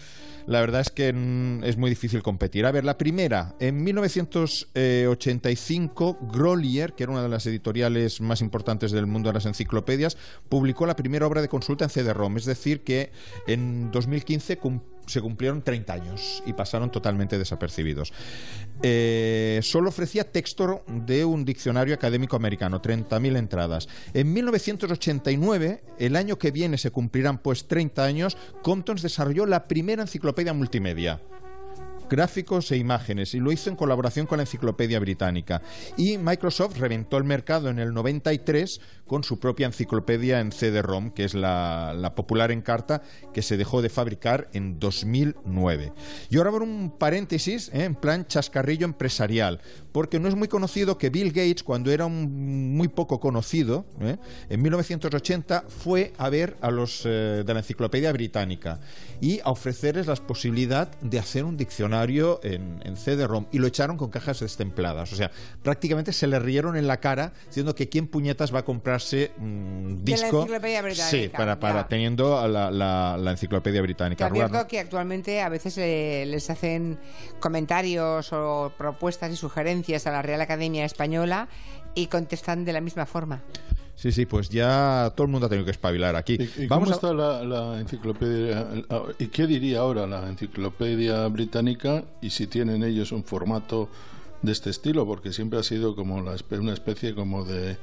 [0.47, 2.67] La verdad es que mm, es muy difícil competir.
[2.67, 8.93] A ver, la primera, en 1985, Grolier, que era una de las editoriales más importantes
[8.93, 10.17] del mundo de las enciclopedias,
[10.49, 12.37] publicó la primera obra de consulta en CD-ROM.
[12.37, 13.11] Es decir, que
[13.47, 18.13] en 2015 cum- se cumplieron 30 años y pasaron totalmente desapercibidos.
[18.83, 23.89] Eh, solo ofrecía texto de un diccionario académico americano, 30.000 entradas.
[24.13, 30.03] En 1989, el año que viene se cumplirán pues 30 años, Comptons desarrolló la primera
[30.03, 31.21] enciclopedia multimedia
[32.09, 35.63] gráficos e imágenes y lo hizo en colaboración con la Enciclopedia Británica.
[35.97, 41.25] Y Microsoft reventó el mercado en el 93 con su propia enciclopedia en CD-ROM, que
[41.25, 45.93] es la, la popular Encarta que se dejó de fabricar en 2009.
[46.31, 47.85] Y ahora abro un paréntesis ¿eh?
[47.85, 49.61] en plan chascarrillo empresarial,
[49.93, 54.17] porque no es muy conocido que Bill Gates, cuando era un muy poco conocido, ¿eh?
[54.49, 58.81] en 1980 fue a ver a los eh, de la Enciclopedia Británica
[59.21, 63.97] y a ofrecerles la posibilidad de hacer un diccionario en, en CD-ROM y lo echaron
[63.97, 65.13] con cajas destempladas.
[65.13, 65.31] O sea,
[65.63, 68.65] prácticamente se le rieron en la cara diciendo que quién puñetas va a
[68.99, 70.39] comprarse un De la disco.
[70.43, 71.89] Enciclopedia Británica, Sí, para, para ya.
[71.89, 74.27] teniendo la, la- la Enciclopedia Te Británica.
[74.27, 74.69] advierto Ruano.
[74.69, 76.99] que actualmente a veces eh, les hacen
[77.41, 81.49] comentarios o propuestas y sugerencias a la Real Academia Española
[81.95, 83.43] y contestan de la misma forma.
[83.97, 86.37] Sí, sí, pues ya todo el mundo ha tenido que espabilar aquí.
[86.57, 88.67] ¿Y Vamos cómo a- está la, la enciclopedia?
[89.19, 92.05] ¿Y qué diría ahora la enciclopedia británica?
[92.21, 93.89] Y si tienen ellos un formato
[94.43, 97.77] de este estilo, porque siempre ha sido como la una especie como de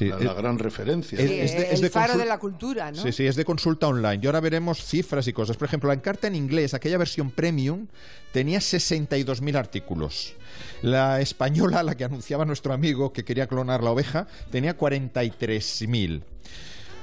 [0.00, 1.18] la, la gran referencia.
[1.18, 3.02] es- es de- es el de faro de la cultura, ¿no?
[3.02, 4.20] Sí, sí, es de consulta online.
[4.22, 5.56] Y ahora veremos cifras y cosas.
[5.56, 7.86] Por ejemplo, la encarta en inglés, aquella versión premium,
[8.32, 10.34] tenía 62.000 artículos.
[10.82, 16.22] La española, la que anunciaba nuestro amigo que quería clonar la oveja, tenía 43.000.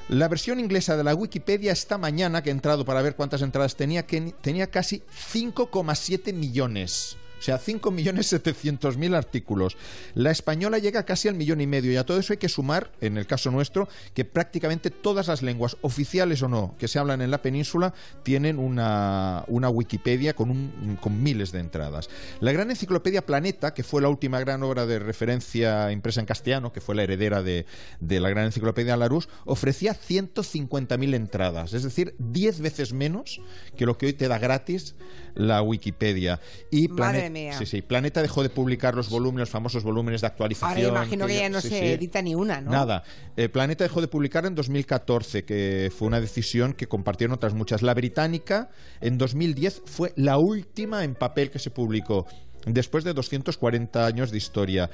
[0.10, 3.76] La versión inglesa de la Wikipedia esta mañana, que he entrado para ver cuántas entradas
[3.78, 7.15] tenía, que tenía casi 5,7 millones.
[7.43, 9.75] Sea, 5.700.000 artículos.
[10.13, 11.91] La española llega casi al millón y medio.
[11.91, 15.41] Y a todo eso hay que sumar, en el caso nuestro, que prácticamente todas las
[15.41, 20.51] lenguas, oficiales o no, que se hablan en la península, tienen una, una Wikipedia con,
[20.51, 22.10] un- con miles de entradas.
[22.39, 26.71] La gran enciclopedia Planeta, que fue la última gran obra de referencia impresa en castellano,
[26.71, 27.65] que fue la heredera de,
[27.99, 33.41] de la gran enciclopedia Larousse, ofrecía 150.000 entradas, es decir, 10 veces menos
[33.75, 34.95] que lo que hoy te da gratis
[35.36, 36.39] la Wikipedia.
[36.72, 37.54] Y Madre mía.
[37.58, 40.86] Sí, sí, Planeta dejó de publicar los volúmenes, los famosos volúmenes de actualización.
[40.86, 41.86] Ahora imagino que ya no sí, se sí.
[41.86, 42.72] edita ni una, ¿no?
[42.72, 43.04] Nada.
[43.36, 47.82] Eh, Planeta dejó de publicar en 2014, que fue una decisión que compartieron otras muchas.
[47.82, 48.69] La británica,
[49.02, 52.26] en 2010, fue la última en papel que se publicó.
[52.65, 54.89] Después de 240 años de historia,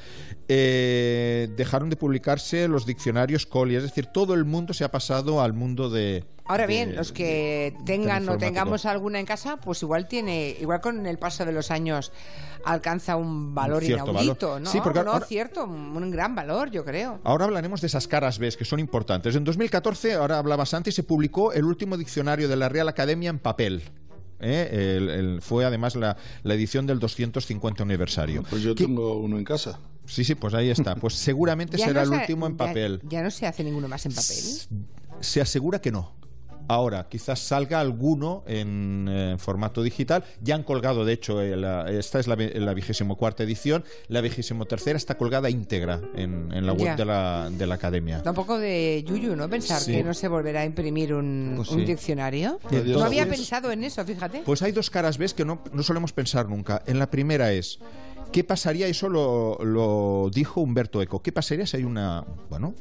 [0.48, 5.42] Eh, dejaron de publicarse los diccionarios Collier, es decir, todo el mundo se ha pasado
[5.42, 6.26] al mundo de.
[6.46, 11.06] Ahora bien, los que tengan o tengamos alguna en casa, pues igual tiene, igual con
[11.06, 12.12] el paso de los años
[12.66, 14.62] alcanza un valor Cierto inaudito, valor.
[14.62, 14.72] ¿no?
[14.72, 17.20] Sí, porque no, ahora- cierto, un gran valor, yo creo.
[17.24, 19.36] Ahora hablaremos de esas caras B que son importantes.
[19.36, 23.38] En 2014, ahora hablabas antes, se publicó el último diccionario de la Real Academia en
[23.38, 23.84] papel.
[24.40, 24.96] ¿Eh?
[24.98, 28.44] El- el- fue además la, la edición del 250 aniversario.
[28.50, 29.80] Pues yo tengo uno en casa.
[30.06, 30.96] Sí, sí, pues ahí está.
[30.96, 33.02] Pues seguramente será no el se- último en ya- papel.
[33.04, 34.44] Ya, no se hace ninguno más en papel.
[35.22, 36.14] Se asegura que no.
[36.70, 40.24] Ahora, quizás salga alguno en eh, formato digital.
[40.40, 43.84] Ya han colgado, de hecho, eh, la- esta es la, vigésimo cuarta edición.
[44.08, 48.20] La vigésimo tercera está colgada íntegra en, en la web de la, de la academia.
[48.22, 49.50] Da un poco de yuyu, ¿no?
[49.50, 49.94] Pensar Sí.
[49.94, 52.60] que no se volverá a imprimir un, Pues un diccionario.
[52.66, 54.44] Entonces- no había pensado en eso, fíjate.
[54.46, 56.84] Pues hay dos caras, ves, que no, no solemos pensar nunca.
[56.86, 57.80] En la primera es,
[58.32, 58.88] ¿qué pasaría?
[58.88, 61.22] Eso lo, lo dijo Humberto Eco.
[61.22, 62.74] ¿Qué pasaría si hay una, bueno,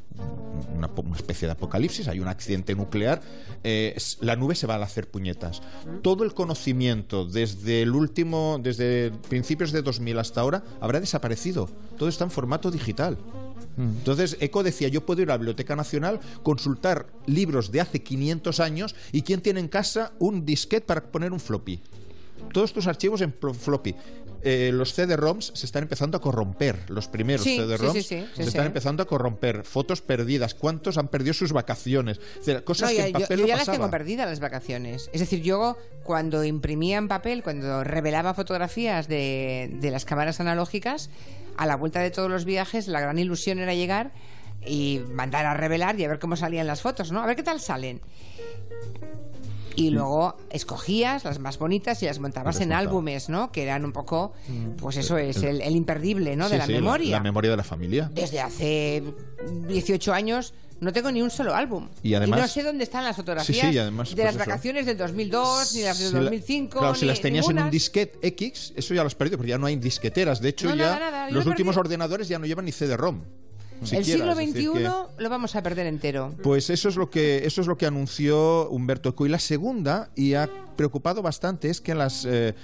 [0.74, 3.20] una, especie de apocalipsis, hay un accidente nuclear,
[3.64, 5.62] eh, la nube se va a hacer puñetas.
[6.02, 11.68] Todo el conocimiento desde el último, desde principios de 2000 hasta ahora, habrá desaparecido.
[11.96, 13.18] Todo está en formato digital.
[13.76, 18.58] Entonces, Eco decía, yo puedo ir a la Biblioteca Nacional, consultar libros de hace 500
[18.58, 21.80] años y quién tiene en casa un disquete para poner un floppy.
[22.52, 23.94] Todos tus archivos en floppy.
[24.42, 26.88] Eh, los CD-ROMs se están empezando a corromper.
[26.88, 29.64] Los primeros Sí, CD-ROMs sí, sí, sí, se están empezando a corromper.
[29.64, 30.54] Fotos perdidas.
[30.54, 32.20] ¿Cuántos han perdido sus vacaciones?
[32.38, 34.28] Es decir, cosas No, que ya- en yo, papel yo no ya las tengo perdidas
[34.28, 35.10] las vacaciones.
[35.12, 41.10] Es decir, yo cuando imprimía en papel, cuando revelaba fotografías de, de las cámaras analógicas,
[41.56, 44.12] a la vuelta de todos los viajes, la gran ilusión era llegar
[44.64, 47.20] y mandar a revelar y a ver cómo salían las fotos, ¿no?
[47.22, 48.00] A ver qué tal salen.
[49.78, 52.80] Y luego escogías las más bonitas y las montabas en montaba.
[52.80, 53.52] álbumes, ¿no?
[53.52, 54.32] Que eran un poco,
[54.78, 56.46] pues eso es, el, el imperdible, ¿no?
[56.46, 57.16] Sí, de la sí, memoria.
[57.16, 58.10] La, memoria de la familia.
[58.12, 59.02] Desde hace
[59.68, 61.88] 18 años no tengo ni un solo álbum.
[62.02, 64.34] Y además- no sé dónde están las fotografías Sí, sí, y además, de pues las
[64.36, 64.38] eso.
[64.50, 66.78] vacaciones del 2002, ni las del Si la- 2005.
[66.78, 67.70] claro, si ni- las tenías en un ninguna.
[67.70, 70.40] disquete X, eso ya lo has perdido, porque ya no hay disqueteras.
[70.40, 73.22] De hecho, No, ya nada, nada, los lo últimos ordenadores ya no llevan ni CD-ROM.
[73.92, 74.80] El siglo XXI que-
[75.18, 76.34] lo vamos a perder entero.
[76.42, 79.26] Pues eso es lo que eso es lo que anunció Humberto Eco.
[79.26, 82.54] Y la segunda, y ha preocupado bastante, es que las eh,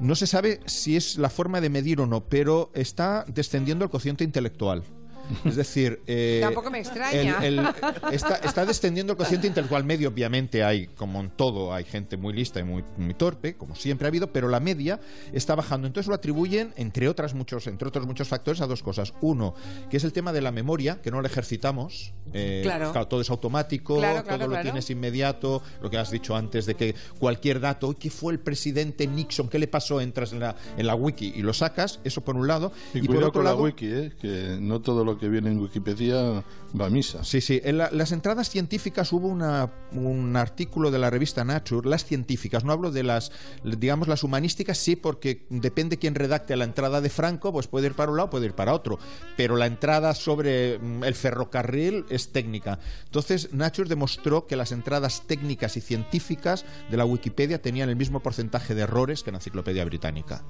[0.00, 3.90] no se sabe si es la forma de medir o no, pero está descendiendo el
[3.90, 4.82] cociente intelectual.
[5.44, 7.38] Es decir, eh, Tampoco me extraña.
[7.44, 7.66] el- el-
[8.12, 12.32] está, está descendiendo el cociente intelectual medio, obviamente hay, como en todo, hay gente muy
[12.34, 15.00] lista y muy, muy torpe, como siempre ha habido, pero la media
[15.32, 15.86] está bajando.
[15.86, 19.14] Entonces lo atribuyen, entre otras muchos, entre otros muchos factores, a dos cosas.
[19.20, 19.54] Uno,
[19.90, 22.12] que es el tema de la memoria, que no la ejercitamos.
[22.32, 23.06] eh, Claro.
[23.06, 24.62] todo es automático, Claro, claro, todo lo claro.
[24.64, 28.40] tienes inmediato, lo que has dicho antes de que cualquier dato, "Uy, ¿qué fue el
[28.40, 29.48] presidente Nixon?
[29.48, 30.00] ¿Qué le pasó?
[30.00, 32.72] Entras en la, en la wiki y lo sacas, eso por un lado.
[32.92, 34.12] Y, por cuidado otro con lado, la wiki, ¿eh?
[34.20, 36.44] que no todo lo que viene en Wikipedia
[36.78, 37.22] va a misa.
[37.24, 37.60] Sí, sí.
[37.64, 42.64] En la- las entradas científicas hubo una- un artículo de la revista Nature, las científicas,
[42.64, 43.30] no hablo de las,
[43.62, 47.94] digamos, las humanísticas, sí, porque depende quién redacte la entrada de Franco, pues puede ir
[47.94, 48.98] para un lado, puede ir para otro.
[49.36, 52.78] Pero la entrada sobre mm, el ferrocarril es técnica.
[53.06, 58.20] Entonces, Nature demostró que las entradas técnicas y científicas de la Wikipedia tenían el mismo
[58.20, 60.42] porcentaje de errores que la enciclopedia británica.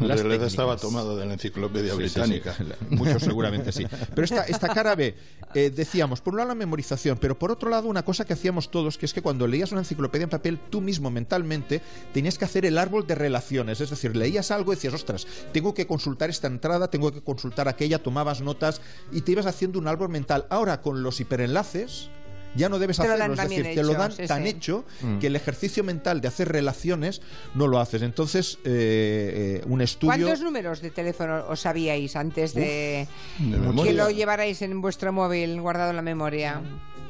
[0.00, 2.20] En realidad estaba tomado de la enciclopedia Sí, sí, sí.
[2.20, 2.54] británica.
[2.90, 3.84] Muchos seguramente sí.
[4.14, 5.14] Pero esta, esta cara B,
[5.54, 8.70] eh, decíamos, por un lado la memorización, pero por otro lado una cosa que hacíamos
[8.70, 11.80] todos, que es que cuando leías una enciclopedia en papel, tú mismo mentalmente
[12.12, 13.80] tenías que hacer el árbol de relaciones.
[13.80, 17.68] Es decir, leías algo y decías, ostras, tengo que consultar esta entrada, tengo que consultar
[17.68, 18.80] aquella, tomabas notas
[19.12, 20.46] y te ibas haciendo un árbol mental.
[20.50, 22.10] Ahora con los hiperenlaces
[22.54, 24.48] ya no debes hacerlo, es decir, también te lo hecho, dan sí, tan sí.
[24.48, 25.18] hecho Mm.
[25.18, 27.20] que el ejercicio mental de hacer relaciones
[27.54, 28.02] no lo haces.
[28.02, 30.12] Entonces, eh, eh, un estudio...
[30.26, 33.06] ¿Cuántos números de teléfono os sabíais antes de,
[33.38, 36.60] de que lo llevarais en vuestro móvil guardado en la memoria?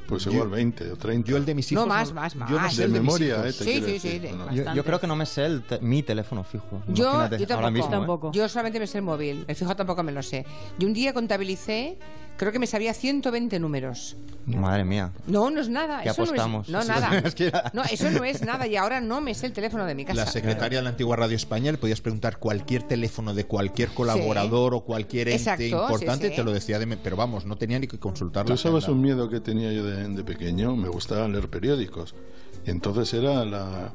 [0.07, 1.29] Pues igual 20 o 30.
[1.31, 2.51] Yo el de mis No, más, más, más.
[2.51, 4.01] Yo no sé de memoria, eh, te Sí, sí, decir.
[4.01, 4.51] sí, de- No.
[4.55, 6.83] Yo, yo creo que no me sé el te- mi teléfono fijo.
[6.89, 7.71] Yo, yo ahora tampoco.
[7.71, 8.31] mismo, ¿eh?
[8.33, 9.45] Yo solamente me sé el móvil.
[9.47, 10.47] El fijo tampoco me lo sé.
[10.79, 11.99] Y un día contabilicé,
[12.39, 14.17] creo que me sabía 120 números.
[14.47, 15.13] Madre mía.
[15.27, 16.03] No, no es nada.
[16.03, 16.71] ¿Qué eso apostamos?
[16.71, 17.23] No es, no, nada.
[17.75, 18.67] No, eso no es nada.
[18.67, 20.25] Y ahora no me sé el teléfono de mi casa.
[20.25, 24.73] La secretaria de la antigua Radio España le podías preguntar cualquier teléfono de cualquier colaborador
[24.75, 26.33] o cualquier ente Exacto, importante sí.
[26.33, 28.59] y te lo decía de me- pero vamos, no tenía ni que consultar la Tú
[28.59, 32.15] sabes un miedo que tenía yo de, de pequeño, me gustaba leer periódicos.
[32.67, 33.93] Y entonces era la,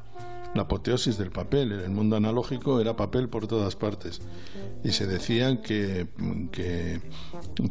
[0.54, 1.72] la apoteosis del papel.
[1.72, 4.22] En el mundo analógico era papel por todas partes.
[4.84, 6.08] Y se decían que,
[6.52, 7.02] que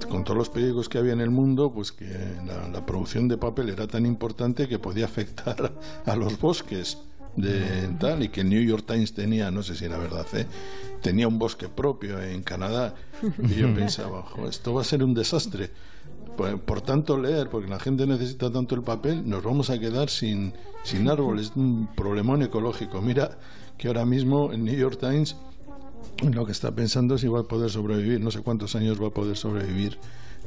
[0.09, 2.07] con todos los periódicos que había en el mundo, pues que
[2.47, 5.73] la, la producción de papel era tan importante que podía afectar
[6.07, 6.99] a los bosques
[7.37, 10.47] de tal y que el New York Times tenía, no sé si era verdad, ¿eh?
[11.01, 12.95] tenía un bosque propio en Canadá
[13.43, 15.71] y yo pensaba, "Jo, esto va a ser un desastre.
[16.37, 20.09] Por, por tanto leer, porque la gente necesita tanto el papel, nos vamos a quedar
[20.09, 23.03] sin, sin árboles, un problemón ecológico.
[23.03, 23.39] Mira
[23.79, 25.37] que ahora mismo el New York Times
[26.31, 29.09] lo que está pensando es si va a poder sobrevivir, no sé cuántos años va
[29.09, 29.99] a poder sobrevivir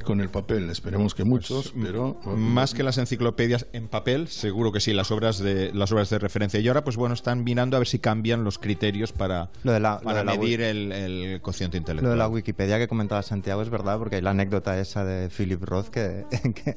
[0.04, 0.70] con el papel.
[0.70, 5.10] Esperemos que muchos, Pues, pero Más que las enciclopedias en papel, seguro que sí, las
[5.10, 6.60] obras de las obras de referencia.
[6.60, 9.80] Y ahora, pues bueno, están mirando a ver si cambian los criterios para, Lo de
[9.80, 12.12] la- lo para de la medir wi- el, el cociente Lo intelectual.
[12.12, 15.62] de la Wikipedia que comentaba Santiago es verdad, porque hay la anécdota esa de Philip
[15.62, 16.24] Roth que,
[16.64, 16.74] que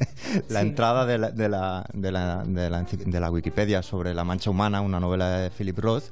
[0.49, 0.67] la Sí.
[0.67, 4.49] entrada de la, de, la, de, la, de, la, de la Wikipedia sobre La Mancha
[4.49, 6.05] Humana, una novela de Philip Roth,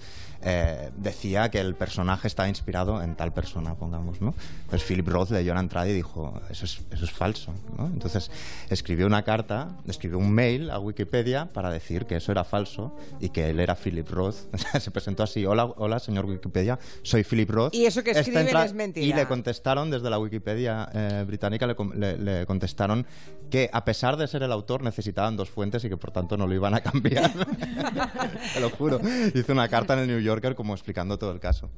[0.49, 4.33] eh, decía que el personaje estaba inspirado en tal persona, pongamos, ¿no?
[4.69, 7.87] Pues Philip Roth leyó la entrada y dijo, eso es, eso es falso, ¿no?
[7.87, 8.31] Entonces
[8.69, 13.29] escribió una carta, escribió un mail a Wikipedia para decir que eso era falso y
[13.29, 14.35] que él era Philip Roth.
[14.79, 17.73] Se presentó así, hola, hola, señor Wikipedia, soy Philip Roth.
[17.75, 19.05] Y eso que escriben es mentira.
[19.05, 23.05] Y le contestaron desde la Wikipedia eh, británica, le, com- le- le contestaron
[23.49, 26.47] que a pesar de ser el autor necesitaban dos fuentes y que por tanto no
[26.47, 27.31] lo iban a cambiar.
[28.53, 28.99] Te lo juro.
[29.33, 31.69] Hizo una carta en el New Yorker como explicando todo el caso.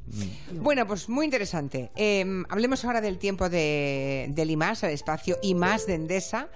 [0.53, 1.91] Bueno, pues muy interesante.
[1.95, 6.49] Eh, hablemos ahora del tiempo de, del IMAS, el espacio IMAS de Endesa,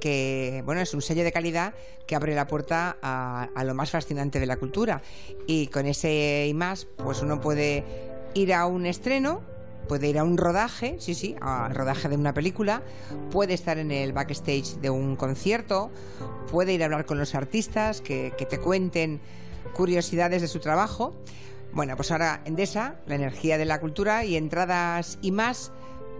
[0.00, 1.74] que bueno, es un sello de calidad
[2.06, 5.02] que abre la puerta a, a lo más fascinante de la cultura.
[5.46, 7.84] Y con ese IMAS, pues uno puede
[8.34, 9.42] ir a un estreno,
[9.88, 12.82] puede ir a un rodaje, sí, sí, al rodaje de una película,
[13.30, 15.90] puede estar en el backstage de un concierto,
[16.50, 19.20] puede ir a hablar con los artistas que, que te cuenten
[19.74, 21.14] curiosidades de su trabajo.
[21.72, 25.72] Bueno, pues ahora Endesa, la energía de la cultura y entradas y más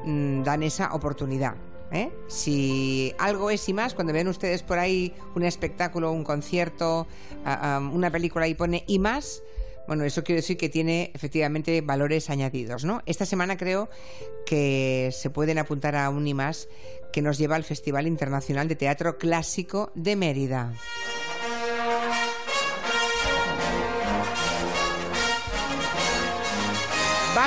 [0.04, 1.54] mm, dan esa oportunidad.
[1.90, 2.10] ¿eh?
[2.28, 7.06] Si algo es y más, cuando ven ustedes por ahí un espectáculo, un concierto,
[7.92, 9.42] una película y pone y más,
[9.88, 13.02] bueno, eso quiere decir que tiene efectivamente valores añadidos, ¿no?
[13.06, 13.88] Esta semana creo
[14.44, 16.68] que se pueden apuntar a un y más
[17.10, 20.74] que nos lleva al Festival Internacional de Teatro Clásico de Mérida.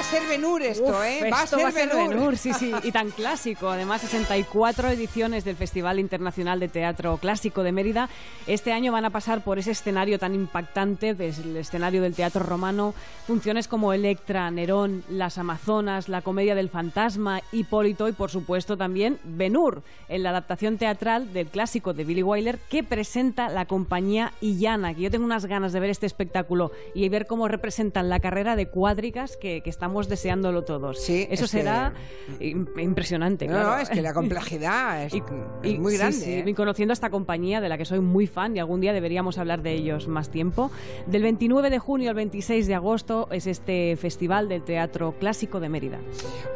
[0.01, 1.29] A ser Benur esto, Uf, ¿eh?
[1.31, 2.35] Va a esto ser Benur.
[2.35, 3.69] Sí, sí, y tan clásico.
[3.69, 8.09] Además, 64 ediciones del Festival Internacional de Teatro Clásico de Mérida.
[8.47, 12.95] Este año van a pasar por ese escenario tan impactante, el escenario del teatro romano,
[13.27, 19.19] funciones como Electra, Nerón, Las Amazonas, La Comedia del Fantasma, Hipólito y, por supuesto, también
[19.23, 24.95] Ben-Hur, en la adaptación teatral del clásico de Billy Wilder que presenta la compañía Illana,
[24.95, 28.55] que yo tengo unas ganas de ver este espectáculo y ver cómo representan la carrera
[28.55, 30.99] de cuádricas que, que estamos deseándolo todos.
[31.01, 31.93] Sí, Eso es que- será
[32.39, 33.69] im- impresionante, No, claro.
[33.69, 35.23] no, es que la complejidad es, Y-
[35.63, 36.17] es y- muy sí, grande.
[36.17, 36.43] sí, ¿eh?
[36.47, 39.37] y conociendo a esta compañía de la que soy muy fan y algún día deberíamos
[39.37, 40.71] hablar de ellos más tiempo.
[41.07, 45.69] Del 29 de junio al 26 de agosto es este Festival del Teatro Clásico de
[45.69, 45.99] Mérida.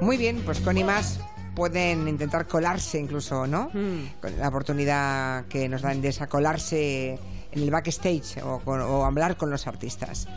[0.01, 1.19] Muy bien, pues con IMAS
[1.55, 3.69] pueden intentar colarse incluso, ¿no?
[3.73, 4.19] Hmm.
[4.21, 7.17] Con la oportunidad que nos dan de esa colarse
[7.51, 10.27] en el backstage o, con- o hablar con los artistas.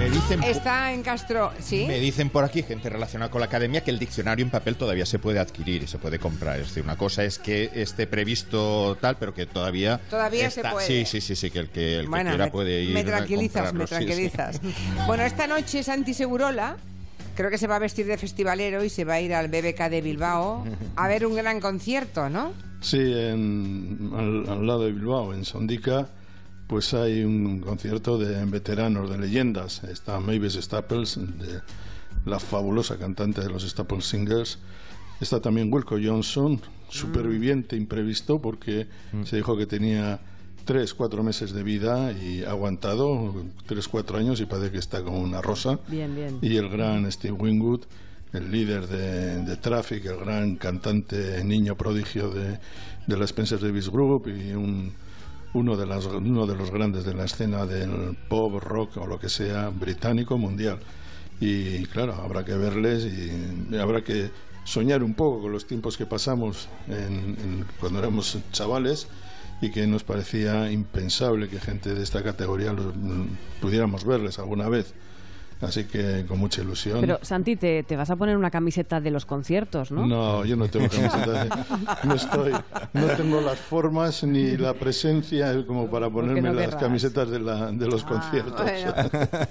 [0.00, 1.84] Me dicen, Está en Castro, ¿sí?
[1.86, 5.04] me dicen por aquí, gente relacionada con la academia, que el diccionario en papel todavía
[5.04, 6.58] se puede adquirir y se puede comprar.
[6.58, 10.00] Es decir, una cosa es que esté previsto tal, pero que todavía.
[10.08, 10.86] Todavía se puede.
[10.86, 12.94] Sí, sí, sí, sí, que el que, el que quiera me, puede ir.
[12.94, 14.30] me a tranquilizas, me comprarlo, sí, sí.
[14.30, 14.60] tranquilizas.
[15.06, 16.78] Bueno, esta noche Santi Segurola
[17.36, 19.90] creo que se va a vestir de festivalero y se va a ir al BBK
[19.90, 20.64] de Bilbao
[20.96, 22.52] a ver un gran concierto, ¿no?
[22.80, 26.08] Sí, en- al, al lado de Bilbao, en Sondica,
[26.70, 29.82] pues hay un concierto de veteranos, de leyendas.
[29.82, 31.60] Está Mavis Staples, de
[32.24, 34.56] la fabulosa cantante de los Staples Singers.
[35.20, 38.86] Está también Wilco Johnson, superviviente imprevisto, porque
[39.24, 40.20] se dijo que tenía
[40.64, 43.34] tres, cuatro meses de vida y ha aguantado
[43.66, 46.38] tres, cuatro años y parece que está como una rosa Bien, bien.
[46.40, 47.80] y el gran Steve Wingwood,
[48.32, 52.60] el líder de, de Traffic, el gran cantante niño prodigio de,
[53.08, 54.92] de la Spencer Davis Group y un,
[55.52, 59.18] uno, de las, uno de los grandes de la escena del pop, rock o lo
[59.18, 60.78] que sea británico mundial.
[61.40, 64.30] Y claro, habrá que verles y habrá que
[64.64, 66.68] soñar un poco con los tiempos que pasamos
[67.80, 69.08] cuando éramos chavales
[69.62, 73.24] y que nos parecía impensable que gente de esta categoría los- mm,
[73.60, 74.94] pudiéramos verles alguna vez.
[75.60, 77.00] Así que con mucha ilusión.
[77.02, 80.06] Pero Santi, te, te vas a poner una camiseta de los conciertos, ¿no?
[80.06, 81.44] No, yo no tengo camiseta.
[81.44, 81.50] de-
[82.04, 82.52] no estoy,
[82.94, 86.82] no tengo las formas ni la presencia como para ponerme no las querrás.
[86.82, 88.62] camisetas de, la, de los conciertos.
[88.62, 88.94] bueno.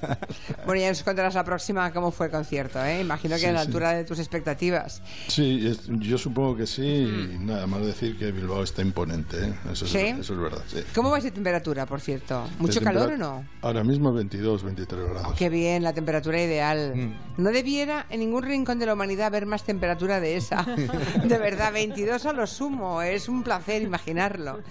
[0.66, 3.02] Bueno, ya nos contarás la próxima cómo fue el concierto, ¿eh?
[3.02, 3.68] Imagino que Sí, a la sí.
[3.68, 5.02] altura de tus expectativas.
[5.28, 6.84] Sí, es- yo supongo que sí.
[6.84, 9.38] Y nada más decir que Bilbao está imponente.
[9.46, 9.54] ¿eh?
[9.72, 10.00] Eso, es, ¿Sí?
[10.20, 10.62] eso es verdad.
[10.68, 10.80] sí.
[10.94, 12.46] ¿Cómo va de temperatura, por cierto?
[12.60, 13.46] ¿Mucho calor o no?
[13.62, 15.36] Ahora mismo 22, 23 grados.
[15.38, 16.94] Qué bien, la temperatura ideal.
[16.96, 17.42] Mm.
[17.44, 20.64] No debiera en ningún rincón de la humanidad haber más temperatura de esa.
[21.26, 23.02] De verdad, 22 a lo sumo.
[23.02, 24.62] Es un placer imaginarlo.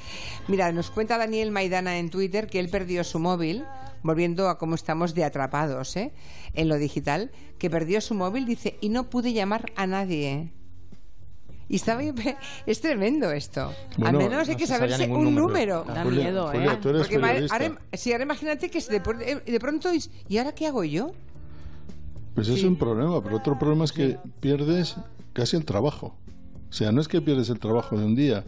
[0.48, 3.64] Mira, nos cuenta Daniel Maidana en Twitter que él perdió su móvil,
[4.02, 6.12] volviendo a cómo estamos de atrapados ¿eh?
[6.54, 10.50] en lo digital, que perdió su móvil, dice, y no pude llamar a nadie.
[11.68, 12.02] Y estaba,
[12.66, 13.72] es tremendo esto.
[13.98, 15.46] Bueno, Al menos hay no que saberse un número.
[15.48, 15.84] número.
[15.86, 16.56] Da Julia- miedo, ¿eh?
[16.56, 17.54] Julia, tú eres Porque periodista.
[17.56, 21.12] ahora, sí, ahora imagínate que de, por- de pronto es, ¿y ahora qué hago yo?
[22.34, 24.96] Pues es un problema, pero otro problema es que pierdes
[25.32, 26.14] casi el trabajo.
[26.70, 28.44] O sea, no es que pierdes el trabajo de un día,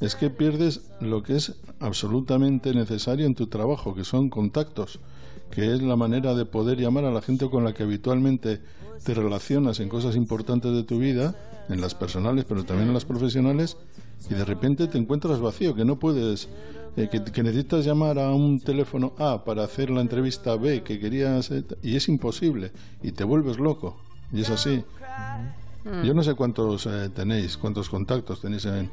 [0.00, 5.00] es que pierdes lo que es absolutamente necesario en tu trabajo, que son contactos,
[5.50, 8.60] que es la manera de poder llamar a la gente con la que habitualmente
[9.04, 11.34] te relacionas en cosas importantes de tu vida,
[11.68, 13.76] en las personales, pero también en las profesionales,
[14.30, 16.48] y de repente te encuentras vacío, que no puedes,
[16.96, 20.98] eh, que, que necesitas llamar a un teléfono A para hacer la entrevista B que
[20.98, 23.96] querías, eh, y es imposible, y te vuelves loco,
[24.32, 24.82] y es así.
[25.84, 26.02] Mm.
[26.02, 28.90] Yo no sé cuántos eh, tenéis, cuántos contactos tenéis en,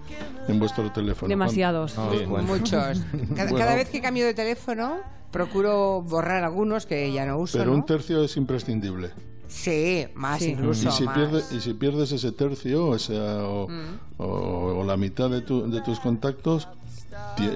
[0.47, 1.29] en vuestro teléfono.
[1.29, 1.93] Demasiados.
[1.93, 2.69] ¿Cuán- Sí, Muchos.
[3.35, 4.97] Cada, Bueno, cada vez que cambio de teléfono,
[5.31, 7.57] procuro borrar algunos que ya no uso.
[7.57, 7.77] Pero ¿no?
[7.77, 9.09] un tercio es imprescindible.
[9.47, 10.87] Sí, más incluso.
[10.89, 11.15] y, si más.
[11.15, 14.21] pierdes, y si pierdes ese tercio o, sea, o, Mm.
[14.21, 16.67] o- o la mitad de, tu- de tus contactos,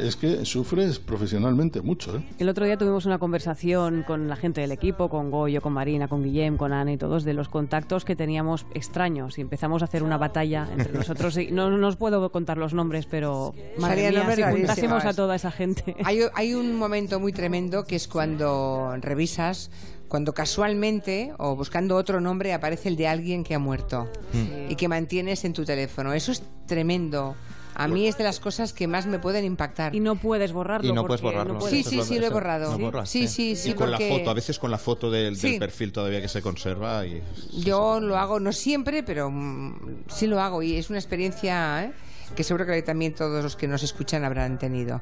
[0.01, 2.15] es que sufres profesionalmente mucho.
[2.17, 2.23] ¿eh?
[2.39, 6.07] El otro día tuvimos una conversación con la gente del equipo, con Goyo, con Marina,
[6.07, 9.85] con Guillem, con Ana y todos, de los contactos que teníamos extraños y empezamos a
[9.85, 11.35] hacer una batalla entre nosotros.
[11.37, 15.35] Y no, no os puedo contar los nombres, pero madre mía, si juntásemos a toda
[15.35, 15.95] esa gente.
[16.05, 19.71] Hay, hay un momento muy tremendo que es cuando revisas,
[20.09, 24.71] cuando casualmente o buscando otro nombre aparece el de alguien que ha muerto Mm.
[24.71, 26.13] y que mantienes en tu teléfono.
[26.13, 27.35] Eso es tremendo.
[27.75, 29.95] A mí es de las cosas que más me pueden impactar.
[29.95, 30.89] Y no puedes borrarlo.
[30.89, 31.61] Y no puedes borrarlo.
[31.61, 32.75] Sí, Eso sí, es sí, lo he borrado.
[33.05, 35.53] Sí, sí, sí, y con porque- la foto, a veces con la foto del, del
[35.53, 35.59] Sí.
[35.59, 37.05] perfil todavía que se conserva.
[37.05, 37.21] Y...
[37.63, 39.75] Yo lo hago, no siempre, pero mm,
[40.09, 41.93] sí lo hago y es una experiencia ¿eh?
[42.35, 44.99] que seguro que también todos los que nos escuchan habrán tenido.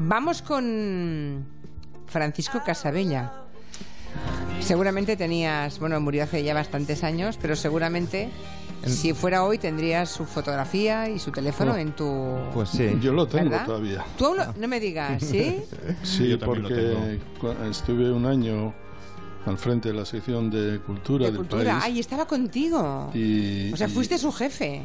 [0.00, 1.46] Vamos con
[2.06, 3.32] Francisco Casabella.
[4.60, 8.28] Seguramente tenías, bueno, murió hace ya bastantes años, pero seguramente
[8.86, 11.76] si fuera hoy tendrías su fotografía y su teléfono Oh.
[11.76, 12.36] en tu...
[12.54, 12.96] Pues sí.
[13.00, 13.66] Yo lo tengo ¿Verdad?
[13.66, 14.04] todavía.
[14.16, 15.62] Tú aún lo- no me digas, ¿sí?
[16.02, 17.18] Sí, Yo también lo porque
[17.70, 18.72] estuve un año
[19.46, 21.72] al frente de la sección de cultura De del cultura.
[21.80, 21.84] país.
[21.84, 23.10] Ay, estaba contigo.
[23.14, 24.82] Y, O sea, y- fuiste su jefe.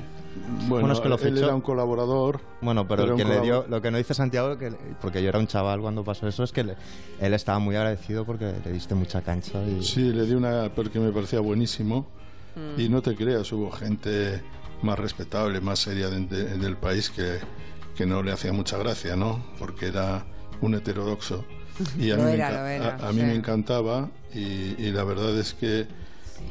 [0.68, 2.40] Bueno, Bueno, es que lo él era un colaborador.
[2.62, 5.46] Bueno, pero, que le dio, lo que no dice Santiago, que, porque yo era un
[5.48, 6.76] chaval cuando pasó eso, es que le-
[7.20, 9.64] él estaba muy agradecido porque le diste mucha cancha.
[9.64, 9.84] Y...
[9.84, 12.08] Sí, le di una porque me parecía buenísimo.
[12.56, 12.80] Mm.
[12.82, 14.42] Y no te creas, hubo gente
[14.82, 17.38] más respetable, más seria de- de- del país que,
[17.96, 19.44] que no le hacía mucha gracia, ¿no?
[19.60, 20.26] Porque era
[20.62, 21.46] un heterodoxo.
[21.98, 23.26] Y a Lo mí, me, era, enca- lo era, a- a mí sí.
[23.26, 24.40] me encantaba y,
[24.78, 25.88] y la verdad es que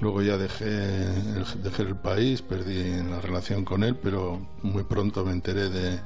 [0.01, 5.25] luego ya dejé el, dejé el país, perdí la relación con él, pero muy pronto
[5.25, 5.99] me enteré de,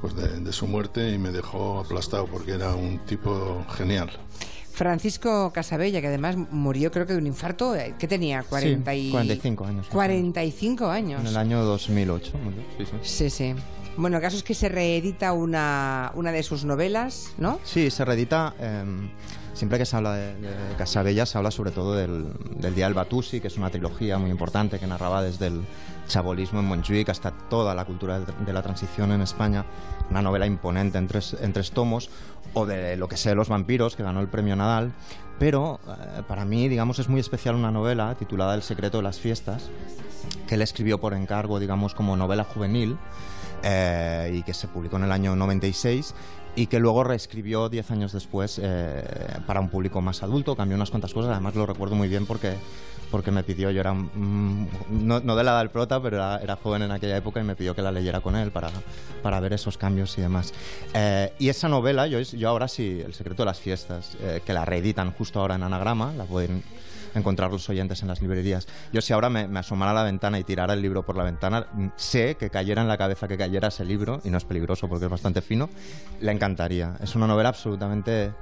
[0.00, 4.10] pues de, de su muerte y me dejó aplastado porque era un tipo genial.
[4.72, 8.42] Francisco Casabella, que además murió creo que de un infarto, eh, ¿qué tenía?
[8.44, 9.10] 40 y...
[9.10, 9.86] 45 años.
[9.90, 11.20] 45 años.
[11.20, 12.32] En el año 2008.
[12.42, 12.92] murió, Sí, sí.
[13.02, 13.54] Sí, sí.
[13.96, 17.60] Bueno, el caso es que se reedita una, una de sus novelas, ¿no?
[17.64, 18.54] Sí, se reedita.
[18.58, 18.84] eh,
[19.60, 22.94] siempre que se habla de, de Casabella, se habla sobre todo del, del Día del
[22.94, 25.60] Batusi, que es una trilogía muy importante que narraba desde el
[26.08, 29.66] chabolismo en Montjuic hasta toda la cultura de, la transición en España.
[30.10, 32.08] Una novela imponente en tres, en tres tomos,
[32.54, 34.92] o de lo que sé los vampiros, que ganó el premio Nadal.
[35.38, 39.20] Pero eh, para mí, digamos, es muy especial una novela titulada El secreto de las
[39.20, 39.68] fiestas,
[40.48, 42.96] que él escribió por encargo, digamos, como novela juvenil
[43.62, 46.14] eh, y que se publicó en el año 96
[46.56, 49.02] y que luego reescribió 10 años después eh,
[49.46, 52.54] para un público más adulto, cambió unas cuantas cosas, además lo recuerdo muy bien porque,
[53.10, 56.38] porque me pidió, yo era mm, no, no de la edad del prota, pero era,
[56.38, 58.70] era joven en aquella época y me pidió que la leyera con él para,
[59.22, 60.52] para ver esos cambios y demás.
[60.92, 64.52] Eh, y esa novela, yo, yo ahora sí, El secreto de las fiestas, eh, que
[64.52, 66.62] la reeditan justo ahora en anagrama, la pueden
[67.14, 68.66] encontrar los oyentes en las librerías.
[68.92, 71.24] Yo si ahora me, me asomara a la ventana y tirara el libro por la
[71.24, 74.44] ventana, mm, sé que cayera en la cabeza que cayera ese libro, y no es
[74.44, 75.68] peligroso porque es bastante fino,
[76.20, 76.96] le encantaría.
[77.02, 78.32] Es una novela absolutamente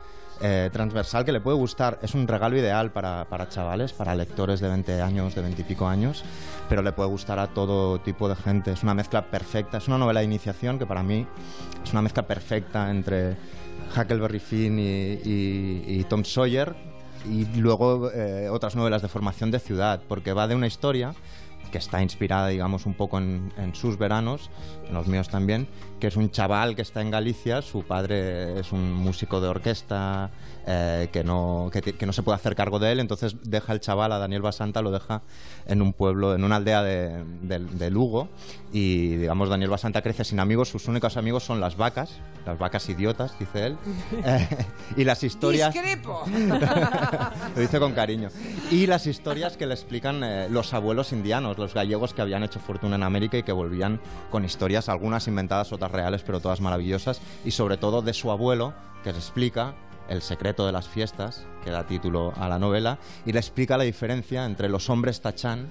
[0.40, 1.98] eh, transversal que le puede gustar.
[2.00, 5.64] Es un regalo ideal para, para chavales, para lectores de 20 años, de 20 y
[5.64, 6.22] pico años,
[6.68, 8.70] pero le puede gustar a todo tipo de gente.
[8.70, 9.78] Es una mezcla perfecta.
[9.78, 11.26] Es una novela de iniciación que para mí
[11.82, 13.36] es una mezcla perfecta entre
[13.96, 14.82] Huckleberry Finn y,
[15.28, 16.72] y- y Tom Sawyer
[17.26, 21.14] y luego eh, otras novelas de formación de ciudad, porque va de una historia
[21.70, 24.50] que está inspirada, digamos, un poco en, en, sus veranos,
[24.86, 25.68] en los míos también,
[25.99, 30.30] que es un chaval que está en Galicia, su padre es un músico de orquesta
[30.66, 33.80] eh, que, no, que, que, no se puede hacer cargo de él, entonces deja el
[33.80, 35.22] chaval a Daniel Basanta, lo deja
[35.66, 38.28] en un pueblo, en una aldea de, de, de Lugo,
[38.72, 42.88] y digamos, Daniel Basanta crece sin amigos, sus únicos amigos son las vacas, las vacas
[42.88, 43.78] idiotas, dice él,
[44.24, 44.49] eh,
[44.96, 45.72] y las historias...
[45.72, 46.22] ¡Discrepo!
[47.55, 48.28] lo dice con cariño.
[48.70, 52.61] Y las historias que le explican eh, los abuelos indianos, los gallegos que habían hecho
[52.61, 57.20] fortuna en América y que volvían con historias, algunas inventadas, otras reales, pero todas maravillosas,
[57.45, 59.74] y sobre todo de su abuelo, que le explica
[60.09, 63.84] el secreto de las fiestas, que da título a la novela, y le explica la
[63.84, 65.68] diferencia entre los hombres tachán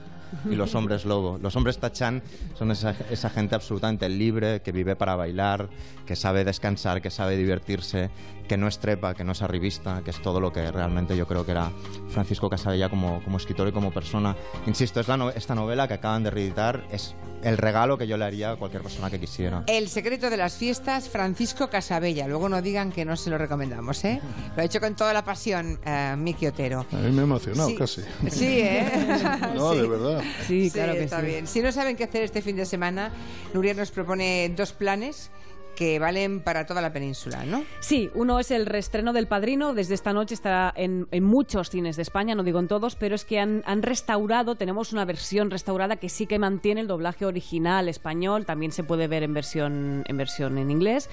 [0.49, 1.37] y los hombres lobo.
[1.41, 2.21] Los hombres tachán
[2.55, 5.69] son esa, esa, gente absolutamente libre, que vive para bailar,
[6.05, 8.09] que sabe descansar, que sabe divertirse,
[8.47, 11.27] que no es trepa, que no es arribista, que es todo lo que realmente yo
[11.27, 11.71] creo que era
[12.09, 14.35] Francisco Casabella como, como escritor y como persona.
[14.65, 18.17] Insisto, es la no, esta novela que acaban de reeditar, es el regalo que yo
[18.17, 19.63] le haría a cualquier persona que quisiera.
[19.67, 22.27] El secreto de las fiestas, Francisco Casabella.
[22.27, 24.21] Luego no digan que no se lo recomendamos, ¿eh?
[24.55, 26.85] Lo ha hecho con toda la pasión uh, Miki Otero.
[26.91, 27.75] A mí me ha emocionado sí.
[27.75, 28.01] casi.
[28.29, 29.29] Sí, ¿eh?
[29.55, 29.79] no, sí.
[29.79, 30.16] de verdad.
[30.47, 31.25] Sí, claro sí, que está sí.
[31.25, 31.47] bien.
[31.47, 33.11] Si no saben qué hacer este fin de semana,
[33.53, 35.31] Nuria nos propone dos planes
[35.77, 37.63] que valen para toda la península, ¿no?
[37.81, 41.95] Sí, uno es el reestreno del Padrino, desde esta noche estará en, en muchos cines
[41.95, 45.51] de España, no digo en todos, pero es que han, han, restaurado, tenemos una versión
[45.51, 50.03] restaurada que sí que mantiene el doblaje original español, también se puede ver en versión
[50.07, 51.11] en, versión en inglés,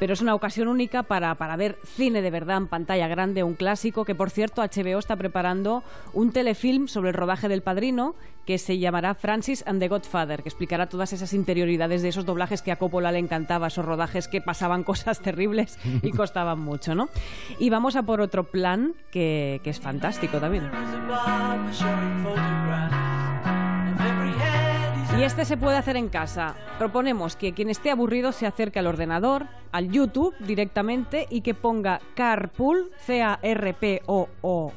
[0.00, 3.54] pero es una ocasión única para, para ver cine de verdad en pantalla grande, un
[3.54, 5.84] clásico, que por cierto HBO está preparando
[6.14, 8.16] un telefilm sobre el rodaje del Padrino
[8.50, 12.62] que se llamará Francis and the Godfather, que explicará todas esas interioridades de esos doblajes
[12.62, 17.10] que a Coppola le encantaba, esos rodajes que pasaban cosas terribles y costaban mucho, ¿no?
[17.60, 20.68] Y vamos a por otro plan que, es fantástico también.
[25.16, 26.56] Y este se puede hacer en casa.
[26.76, 32.00] Proponemos que quien esté aburrido se acerque al ordenador, al YouTube directamente y que ponga
[32.16, 34.72] Carpool, C-A-R-P-O-O.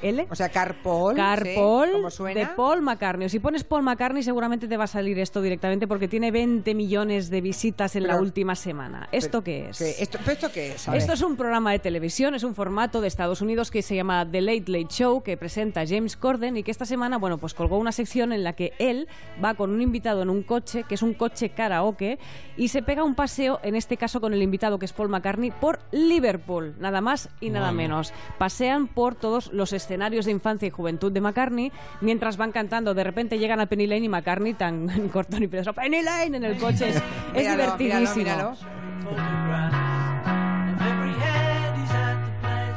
[0.00, 0.26] L.
[0.30, 1.14] O sea, Carpool.
[1.14, 2.16] Carpool ¿sí?
[2.16, 2.40] suena?
[2.40, 3.26] de Paul McCartney.
[3.26, 6.74] O si pones Paul McCartney, seguramente te va a salir esto directamente porque tiene 20
[6.74, 9.08] millones de visitas en pero, la última semana.
[9.12, 9.78] ¿Esto pero, qué es?
[9.78, 10.02] ¿qué?
[10.02, 10.88] ¿Esto, ¿Esto qué es?
[10.88, 14.26] Esto es un programa de televisión, es un formato de Estados Unidos que se llama
[14.30, 17.78] The Late Late Show, que presenta James Corden y que esta semana, bueno, pues colgó
[17.78, 19.08] una sección en la que él
[19.42, 22.18] va con un invitado en un coche, que es un coche karaoke,
[22.56, 25.50] y se pega un paseo, en este caso con el invitado que es Paul McCartney,
[25.50, 27.76] por Liverpool, nada más y nada Bueno.
[27.78, 28.12] menos.
[28.38, 31.72] Pasean por todos los escenarios de infancia y juventud de McCartney
[32.02, 32.92] mientras van cantando.
[32.92, 35.72] De repente llegan a Penny Lane y McCartney tan cortón y pedazo.
[35.72, 36.90] Penny Lane en el coche.
[36.90, 37.02] Es, es
[37.34, 38.16] Míralo, divertidísimo.
[38.16, 38.56] míralo,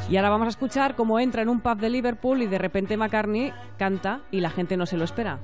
[0.10, 2.98] Y ahora vamos a escuchar cómo entra en un pub de Liverpool y de repente
[2.98, 5.40] McCartney canta y la gente no se lo espera.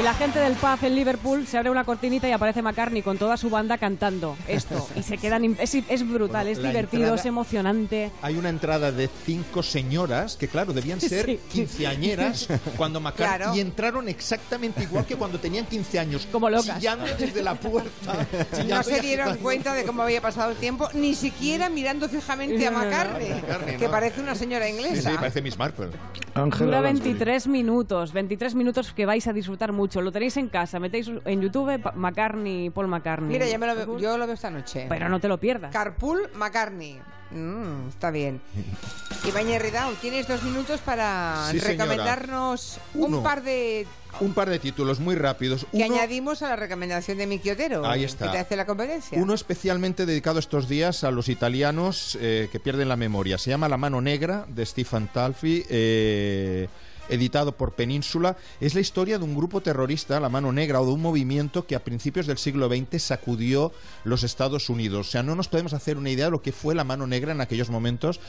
[0.00, 3.18] Y la gente del pub en Liverpool se abre una cortinita y aparece McCartney con
[3.18, 4.88] toda su banda cantando esto.
[4.96, 5.44] Y se quedan.
[5.60, 8.10] Es, es brutal, Bueno, es divertido, entrada- es emocionante.
[8.22, 11.40] Hay una entrada de cinco señoras que, claro, debían ser Sí.
[11.52, 12.48] quinceañeras
[12.78, 13.54] cuando McCartney Claro.
[13.56, 16.76] y entraron exactamente igual que cuando tenían 15 años, Como locas.
[16.78, 18.26] chillando desde la puerta.
[18.66, 22.70] No se dieron cuenta de cómo había pasado el tiempo, ni siquiera mirando fijamente a
[22.70, 22.90] No, no, no.
[22.90, 25.10] McCartney, que parece una señora Sí, inglesa.
[25.10, 25.88] sí, parece Miss Marple.
[26.34, 26.80] Dura Lansbury.
[26.80, 29.89] 23 minutos, 23 minutos que vais a disfrutar mucho.
[29.94, 33.28] Lo tenéis en casa, metéis en YouTube McCartney, Paul McCartney.
[33.32, 34.86] Mira, ya me lo veo- yo lo veo esta noche.
[34.88, 35.72] Pero no te lo pierdas.
[35.72, 36.98] Carpool McCartney.
[37.32, 38.40] Mm, está bien.
[39.26, 43.86] Ibañez Ridao, tienes dos minutos para Sí, recomendarnos un par de
[44.18, 45.64] Un par de títulos muy rápidos.
[45.70, 47.86] que Uno- añadimos a la recomendación de Miki Otero.
[47.86, 48.26] Ahí está.
[48.26, 49.16] Que te hace la competencia.
[49.20, 53.38] Uno especialmente dedicado estos días a los italianos eh, que pierden la memoria.
[53.38, 55.64] Se llama La mano negra de Stefan Talfi.
[55.68, 56.68] eh,
[57.10, 60.92] editado por Península, es la historia de un grupo terrorista, la mano negra, o de
[60.92, 63.72] un movimiento que a principios del siglo XX sacudió
[64.04, 65.08] los Estados Unidos.
[65.08, 67.32] O sea, no nos podemos hacer una idea de lo que fue la mano negra
[67.32, 68.20] en aquellos momentos.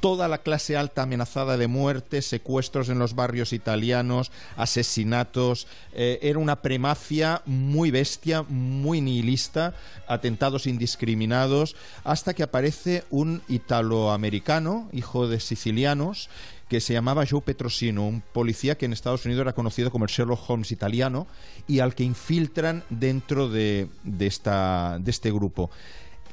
[0.00, 5.66] Toda la clase alta amenazada de muerte, secuestros en los barrios italianos, asesinatos.
[5.92, 9.74] eh, era una premafia muy bestia, muy nihilista,
[10.06, 11.74] atentados indiscriminados,
[12.04, 16.28] hasta que aparece un italoamericano, hijo de sicilianos,
[16.68, 20.10] que se llamaba Joe Petrosino, un policía que en Estados Unidos era conocido como el
[20.10, 21.26] Sherlock Holmes italiano
[21.66, 25.70] y al que infiltran dentro de, de esta, de este grupo.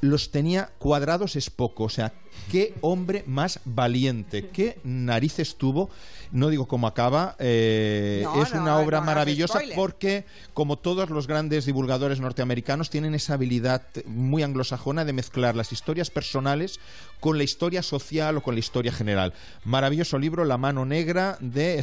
[0.01, 1.83] Los tenía cuadrados es poco.
[1.85, 2.13] O sea,
[2.51, 5.89] qué hombre más valiente, qué narices tuvo.
[6.31, 11.27] No digo cómo acaba, eh, No, es no, una obra maravillosa porque, como todos los
[11.27, 16.79] grandes divulgadores norteamericanos, tienen esa habilidad muy anglosajona de mezclar las historias personales
[17.19, 19.33] con la historia social o con la historia general.
[19.63, 21.79] Maravilloso libro, La mano negra, de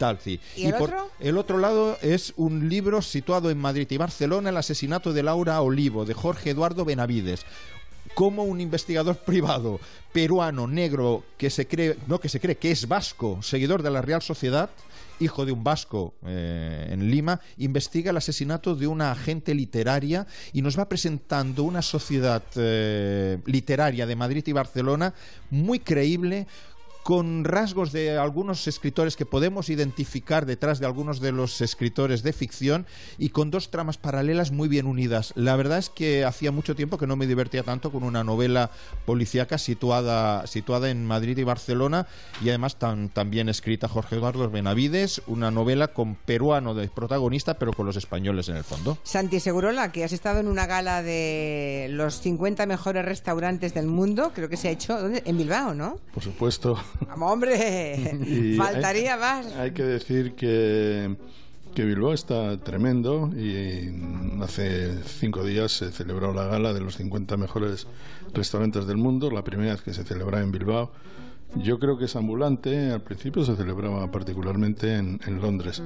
[0.00, 0.40] Stefan Talci.
[0.56, 1.10] ¿Y el por otro?
[1.20, 5.60] el otro lado es un libro situado en Madrid y Barcelona, El asesinato de Laura
[5.60, 7.44] Olivo, de Jorge Eduardo Benavides.
[8.14, 9.78] Como un investigador privado
[10.12, 14.02] peruano negro que se cree, no que se cree que es vasco, seguidor de la
[14.02, 14.70] Real Sociedad,
[15.20, 20.62] hijo de un vasco eh, en Lima, investiga el asesinato de una agente literaria y
[20.62, 25.14] nos va presentando una sociedad eh, literaria de Madrid y Barcelona
[25.50, 26.46] muy creíble,
[27.10, 32.32] con rasgos de algunos escritores que podemos identificar detrás de algunos de los escritores de
[32.32, 32.86] ficción
[33.18, 35.32] y con dos tramas paralelas muy bien unidas.
[35.34, 38.70] La verdad es que hacía mucho tiempo que no me divertía tanto con una novela
[39.06, 42.06] policíaca situada, situada en Madrid y Barcelona
[42.44, 47.72] y además tan, también escrita Jorge Eduardo Benavides, una novela con peruano de protagonista pero
[47.72, 48.98] con los españoles en el fondo.
[49.02, 54.30] Santi Segurola, que has estado en una gala de los 50 mejores restaurantes del mundo,
[54.32, 55.24] creo que se ha hecho ¿dónde?
[55.26, 55.98] en Bilbao, ¿no?
[56.14, 56.78] Por supuesto.
[57.20, 59.46] Hombre, Y faltaría hay, más.
[59.56, 61.16] Hay que decir que,
[61.74, 63.92] que Bilbao está tremendo y
[64.42, 67.86] hace cinco días se celebró la gala de los 50 mejores
[68.34, 70.92] restaurantes del mundo, la primera vez que se celebra en Bilbao.
[71.56, 75.82] Yo creo que es ambulante, al principio se celebraba particularmente en, en Londres.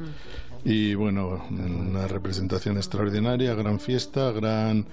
[0.65, 4.87] Y bueno, una representación extraordinaria, gran fiesta, gran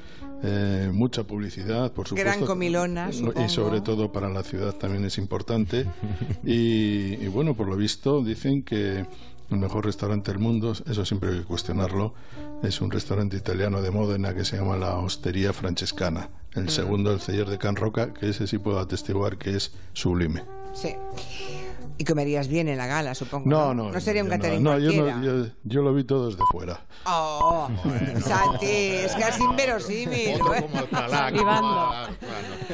[0.43, 2.29] eh, mucha publicidad, por supuesto.
[2.29, 3.49] Gran comilona, Y supongo.
[3.49, 5.85] sobre todo para la ciudad también es importante.
[6.43, 9.05] y, y bueno, por lo visto dicen que
[9.49, 12.13] el mejor restaurante del mundo, eso siempre hay que cuestionarlo,
[12.63, 16.29] es un restaurante italiano de Módena que se llama la Hostería Francescana.
[16.55, 16.69] El Mm.
[16.69, 20.43] segundo, el Celler de Can Roca, que ese sí puedo atestiguar que es sublime.
[20.73, 20.95] Sí.
[21.97, 23.47] Y comerías bien en la gala, supongo.
[23.49, 23.91] No, no.
[23.91, 25.17] No sería un yo catering no, yo, cualquiera.
[25.17, 26.83] no- yo, yo lo vi todo desde fuera.
[27.05, 27.69] Oh,
[28.25, 30.39] Santi, es casi inverosímil.
[31.09, 31.91] Salivando.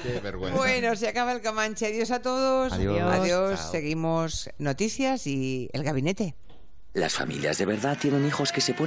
[0.02, 0.58] Qué vergüenza.
[0.58, 1.88] Bueno, se acaba el Comanche.
[1.88, 2.74] Adiós a todos.
[2.74, 3.02] Adiós.
[3.02, 3.60] Adiós.
[3.60, 3.72] Chao.
[3.72, 6.36] Seguimos noticias y el gabinete.
[6.94, 8.76] Las familias de verdad tienen hijos que se ponen